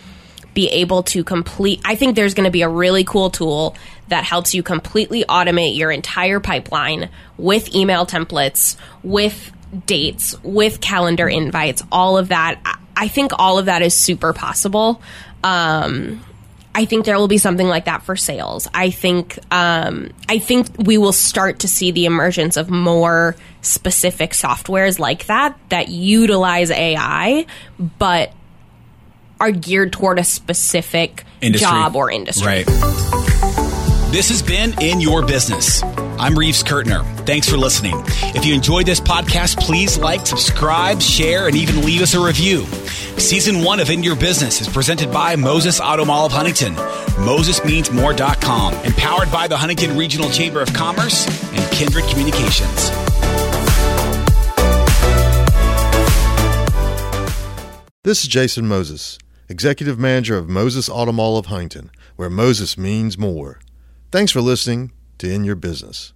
be 0.53 0.67
able 0.67 1.03
to 1.03 1.23
complete, 1.23 1.79
I 1.85 1.95
think 1.95 2.15
there's 2.15 2.33
going 2.33 2.45
to 2.45 2.51
be 2.51 2.61
a 2.61 2.69
really 2.69 3.05
cool 3.05 3.29
tool 3.29 3.75
that 4.09 4.25
helps 4.25 4.53
you 4.53 4.63
completely 4.63 5.23
automate 5.23 5.77
your 5.77 5.91
entire 5.91 6.41
pipeline 6.41 7.09
with 7.37 7.73
email 7.73 8.05
templates, 8.05 8.75
with 9.01 9.51
dates, 9.85 10.35
with 10.43 10.81
calendar 10.81 11.29
invites, 11.29 11.81
all 11.89 12.17
of 12.17 12.27
that. 12.29 12.59
I- 13.01 13.07
think 13.09 13.31
all 13.37 13.57
of 13.59 13.65
that 13.65 13.81
is 13.81 13.93
super 13.93 14.33
possible. 14.33 15.01
Um, 15.43 16.23
I 16.73 16.85
think 16.85 17.03
there 17.05 17.17
will 17.17 17.27
be 17.27 17.37
something 17.37 17.67
like 17.67 17.85
that 17.85 18.03
for 18.03 18.15
sales. 18.15 18.67
I 18.73 18.91
think 18.91 19.37
um, 19.51 20.11
I 20.29 20.39
think 20.39 20.67
we 20.77 20.97
will 20.97 21.11
start 21.11 21.59
to 21.59 21.67
see 21.67 21.91
the 21.91 22.05
emergence 22.05 22.55
of 22.55 22.69
more 22.69 23.35
specific 23.61 24.31
softwares 24.31 24.97
like 24.97 25.25
that 25.25 25.57
that 25.69 25.89
utilize 25.89 26.71
AI, 26.71 27.45
but 27.99 28.31
are 29.39 29.51
geared 29.51 29.91
toward 29.91 30.17
a 30.19 30.23
specific 30.23 31.23
Industry. 31.41 31.67
job 31.69 31.95
or 31.95 32.09
industry. 32.09 32.45
Right. 32.47 32.65
This 34.11 34.29
has 34.29 34.41
been 34.41 34.73
In 34.81 35.01
Your 35.01 35.25
Business. 35.25 35.81
I'm 36.21 36.37
Reeves 36.37 36.61
Kurtner. 36.61 37.03
Thanks 37.25 37.49
for 37.49 37.57
listening. 37.57 37.95
If 38.35 38.45
you 38.45 38.53
enjoyed 38.53 38.85
this 38.85 38.99
podcast, 38.99 39.57
please 39.59 39.97
like, 39.97 40.27
subscribe, 40.27 41.01
share, 41.01 41.47
and 41.47 41.55
even 41.55 41.81
leave 41.81 42.03
us 42.03 42.13
a 42.13 42.23
review. 42.23 42.63
Season 43.17 43.63
one 43.63 43.79
of 43.79 43.89
In 43.89 44.03
Your 44.03 44.15
Business 44.15 44.61
is 44.61 44.69
presented 44.69 45.11
by 45.11 45.35
Moses 45.35 45.79
Auto 45.79 46.05
Mall 46.05 46.27
of 46.27 46.31
Huntington, 46.31 46.75
MosesMeansMore.com, 46.75 48.73
and 48.75 48.93
powered 48.97 49.31
by 49.31 49.47
the 49.47 49.57
Huntington 49.57 49.97
Regional 49.97 50.29
Chamber 50.29 50.61
of 50.61 50.71
Commerce 50.75 51.25
and 51.53 51.71
Kindred 51.71 52.03
Communications. 52.03 52.91
This 58.03 58.21
is 58.21 58.27
Jason 58.27 58.67
Moses, 58.67 59.17
Executive 59.49 59.97
Manager 59.97 60.37
of 60.37 60.47
Moses 60.47 60.87
Auto 60.87 61.13
Mall 61.13 61.39
of 61.39 61.47
Huntington, 61.47 61.89
where 62.15 62.29
Moses 62.29 62.77
means 62.77 63.17
more. 63.17 63.59
Thanks 64.11 64.31
for 64.31 64.41
listening 64.41 64.91
to 65.21 65.31
In 65.31 65.43
Your 65.43 65.55
Business. 65.55 66.13